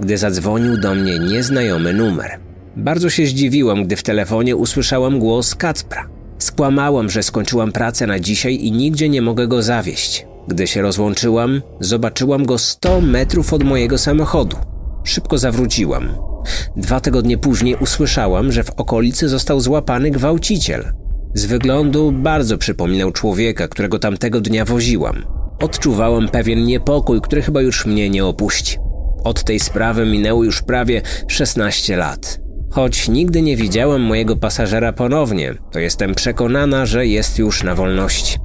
gdy 0.00 0.18
zadzwonił 0.18 0.76
do 0.76 0.94
mnie 0.94 1.18
nieznajomy 1.18 1.92
numer. 1.92 2.40
Bardzo 2.76 3.10
się 3.10 3.26
zdziwiłam, 3.26 3.84
gdy 3.84 3.96
w 3.96 4.02
telefonie 4.02 4.56
usłyszałam 4.56 5.18
głos 5.18 5.54
Kacpra. 5.54 6.08
Skłamałam, 6.38 7.10
że 7.10 7.22
skończyłam 7.22 7.72
pracę 7.72 8.06
na 8.06 8.20
dzisiaj 8.20 8.54
i 8.54 8.72
nigdzie 8.72 9.08
nie 9.08 9.22
mogę 9.22 9.48
go 9.48 9.62
zawieść. 9.62 10.26
Gdy 10.48 10.66
się 10.66 10.82
rozłączyłam, 10.82 11.62
zobaczyłam 11.80 12.46
go 12.46 12.58
100 12.58 13.00
metrów 13.00 13.52
od 13.52 13.64
mojego 13.64 13.98
samochodu. 13.98 14.56
Szybko 15.04 15.38
zawróciłam. 15.38 16.29
Dwa 16.76 17.00
tygodnie 17.00 17.38
później 17.38 17.76
usłyszałam, 17.80 18.52
że 18.52 18.64
w 18.64 18.70
okolicy 18.70 19.28
został 19.28 19.60
złapany 19.60 20.10
gwałciciel. 20.10 20.92
Z 21.34 21.46
wyglądu 21.46 22.12
bardzo 22.12 22.58
przypominał 22.58 23.12
człowieka, 23.12 23.68
którego 23.68 23.98
tamtego 23.98 24.40
dnia 24.40 24.64
woziłam. 24.64 25.24
Odczuwałam 25.60 26.28
pewien 26.28 26.64
niepokój, 26.64 27.20
który 27.20 27.42
chyba 27.42 27.62
już 27.62 27.86
mnie 27.86 28.10
nie 28.10 28.24
opuści. 28.24 28.78
Od 29.24 29.44
tej 29.44 29.60
sprawy 29.60 30.06
minęło 30.06 30.44
już 30.44 30.62
prawie 30.62 31.02
16 31.28 31.96
lat. 31.96 32.40
Choć 32.70 33.08
nigdy 33.08 33.42
nie 33.42 33.56
widziałam 33.56 34.00
mojego 34.00 34.36
pasażera 34.36 34.92
ponownie, 34.92 35.54
to 35.72 35.78
jestem 35.78 36.14
przekonana, 36.14 36.86
że 36.86 37.06
jest 37.06 37.38
już 37.38 37.62
na 37.62 37.74
wolności. 37.74 38.38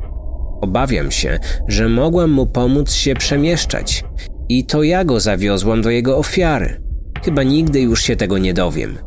Obawiam 0.61 1.11
się, 1.11 1.39
że 1.67 1.89
mogłam 1.89 2.31
mu 2.31 2.47
pomóc 2.47 2.93
się 2.93 3.15
przemieszczać 3.15 4.03
i 4.49 4.65
to 4.65 4.83
ja 4.83 5.05
go 5.05 5.19
zawiozłam 5.19 5.81
do 5.81 5.89
jego 5.89 6.17
ofiary. 6.17 6.84
Chyba 7.23 7.43
nigdy 7.43 7.81
już 7.81 8.01
się 8.01 8.15
tego 8.15 8.37
nie 8.37 8.53
dowiem. 8.53 8.97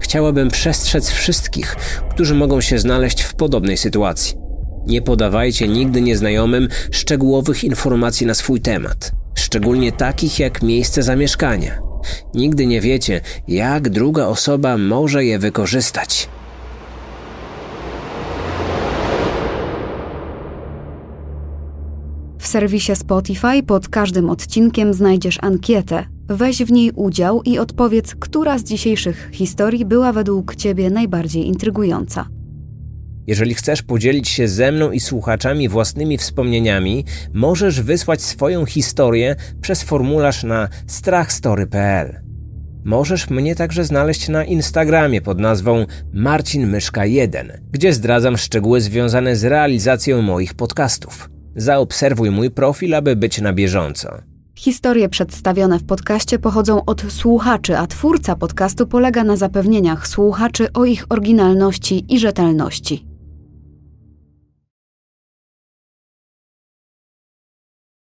Chciałabym 0.00 0.48
przestrzec 0.48 1.10
wszystkich, 1.10 1.76
którzy 2.10 2.34
mogą 2.34 2.60
się 2.60 2.78
znaleźć 2.78 3.22
w 3.22 3.34
podobnej 3.34 3.76
sytuacji. 3.76 4.36
Nie 4.86 5.02
podawajcie 5.02 5.68
nigdy 5.68 6.00
nieznajomym 6.00 6.68
szczegółowych 6.90 7.64
informacji 7.64 8.26
na 8.26 8.34
swój 8.34 8.60
temat, 8.60 9.12
szczególnie 9.34 9.92
takich 9.92 10.38
jak 10.38 10.62
miejsce 10.62 11.02
zamieszkania. 11.02 11.78
Nigdy 12.34 12.66
nie 12.66 12.80
wiecie, 12.80 13.20
jak 13.48 13.88
druga 13.88 14.26
osoba 14.26 14.78
może 14.78 15.24
je 15.24 15.38
wykorzystać. 15.38 16.28
W 22.38 22.46
serwisie 22.46 22.96
Spotify 22.96 23.62
pod 23.66 23.88
każdym 23.88 24.30
odcinkiem 24.30 24.94
znajdziesz 24.94 25.38
ankietę. 25.42 26.04
Weź 26.32 26.62
w 26.62 26.72
niej 26.72 26.90
udział 26.94 27.42
i 27.42 27.58
odpowiedz, 27.58 28.14
która 28.14 28.58
z 28.58 28.64
dzisiejszych 28.64 29.30
historii 29.32 29.84
była 29.84 30.12
według 30.12 30.56
Ciebie 30.56 30.90
najbardziej 30.90 31.46
intrygująca. 31.46 32.28
Jeżeli 33.26 33.54
chcesz 33.54 33.82
podzielić 33.82 34.28
się 34.28 34.48
ze 34.48 34.72
mną 34.72 34.90
i 34.90 35.00
słuchaczami 35.00 35.68
własnymi 35.68 36.18
wspomnieniami, 36.18 37.04
możesz 37.34 37.80
wysłać 37.80 38.22
swoją 38.22 38.66
historię 38.66 39.36
przez 39.60 39.82
formularz 39.82 40.44
na 40.44 40.68
strachstory.pl. 40.86 42.20
Możesz 42.84 43.30
mnie 43.30 43.54
także 43.54 43.84
znaleźć 43.84 44.28
na 44.28 44.44
Instagramie 44.44 45.20
pod 45.20 45.38
nazwą 45.38 45.86
Marcin 46.12 46.66
Myszka 46.66 47.06
1, 47.06 47.52
gdzie 47.70 47.92
zdradzam 47.92 48.36
szczegóły 48.36 48.80
związane 48.80 49.36
z 49.36 49.44
realizacją 49.44 50.22
moich 50.22 50.54
podcastów. 50.54 51.30
Zaobserwuj 51.56 52.30
mój 52.30 52.50
profil, 52.50 52.94
aby 52.94 53.16
być 53.16 53.40
na 53.40 53.52
bieżąco. 53.52 54.31
Historie 54.62 55.08
przedstawione 55.08 55.78
w 55.78 55.84
podcaście 55.84 56.38
pochodzą 56.38 56.84
od 56.84 57.02
słuchaczy, 57.12 57.78
a 57.78 57.86
twórca 57.86 58.36
podcastu 58.36 58.86
polega 58.86 59.24
na 59.24 59.36
zapewnieniach 59.36 60.08
słuchaczy 60.08 60.72
o 60.72 60.84
ich 60.84 61.06
oryginalności 61.08 62.04
i 62.14 62.18
rzetelności. 62.18 63.11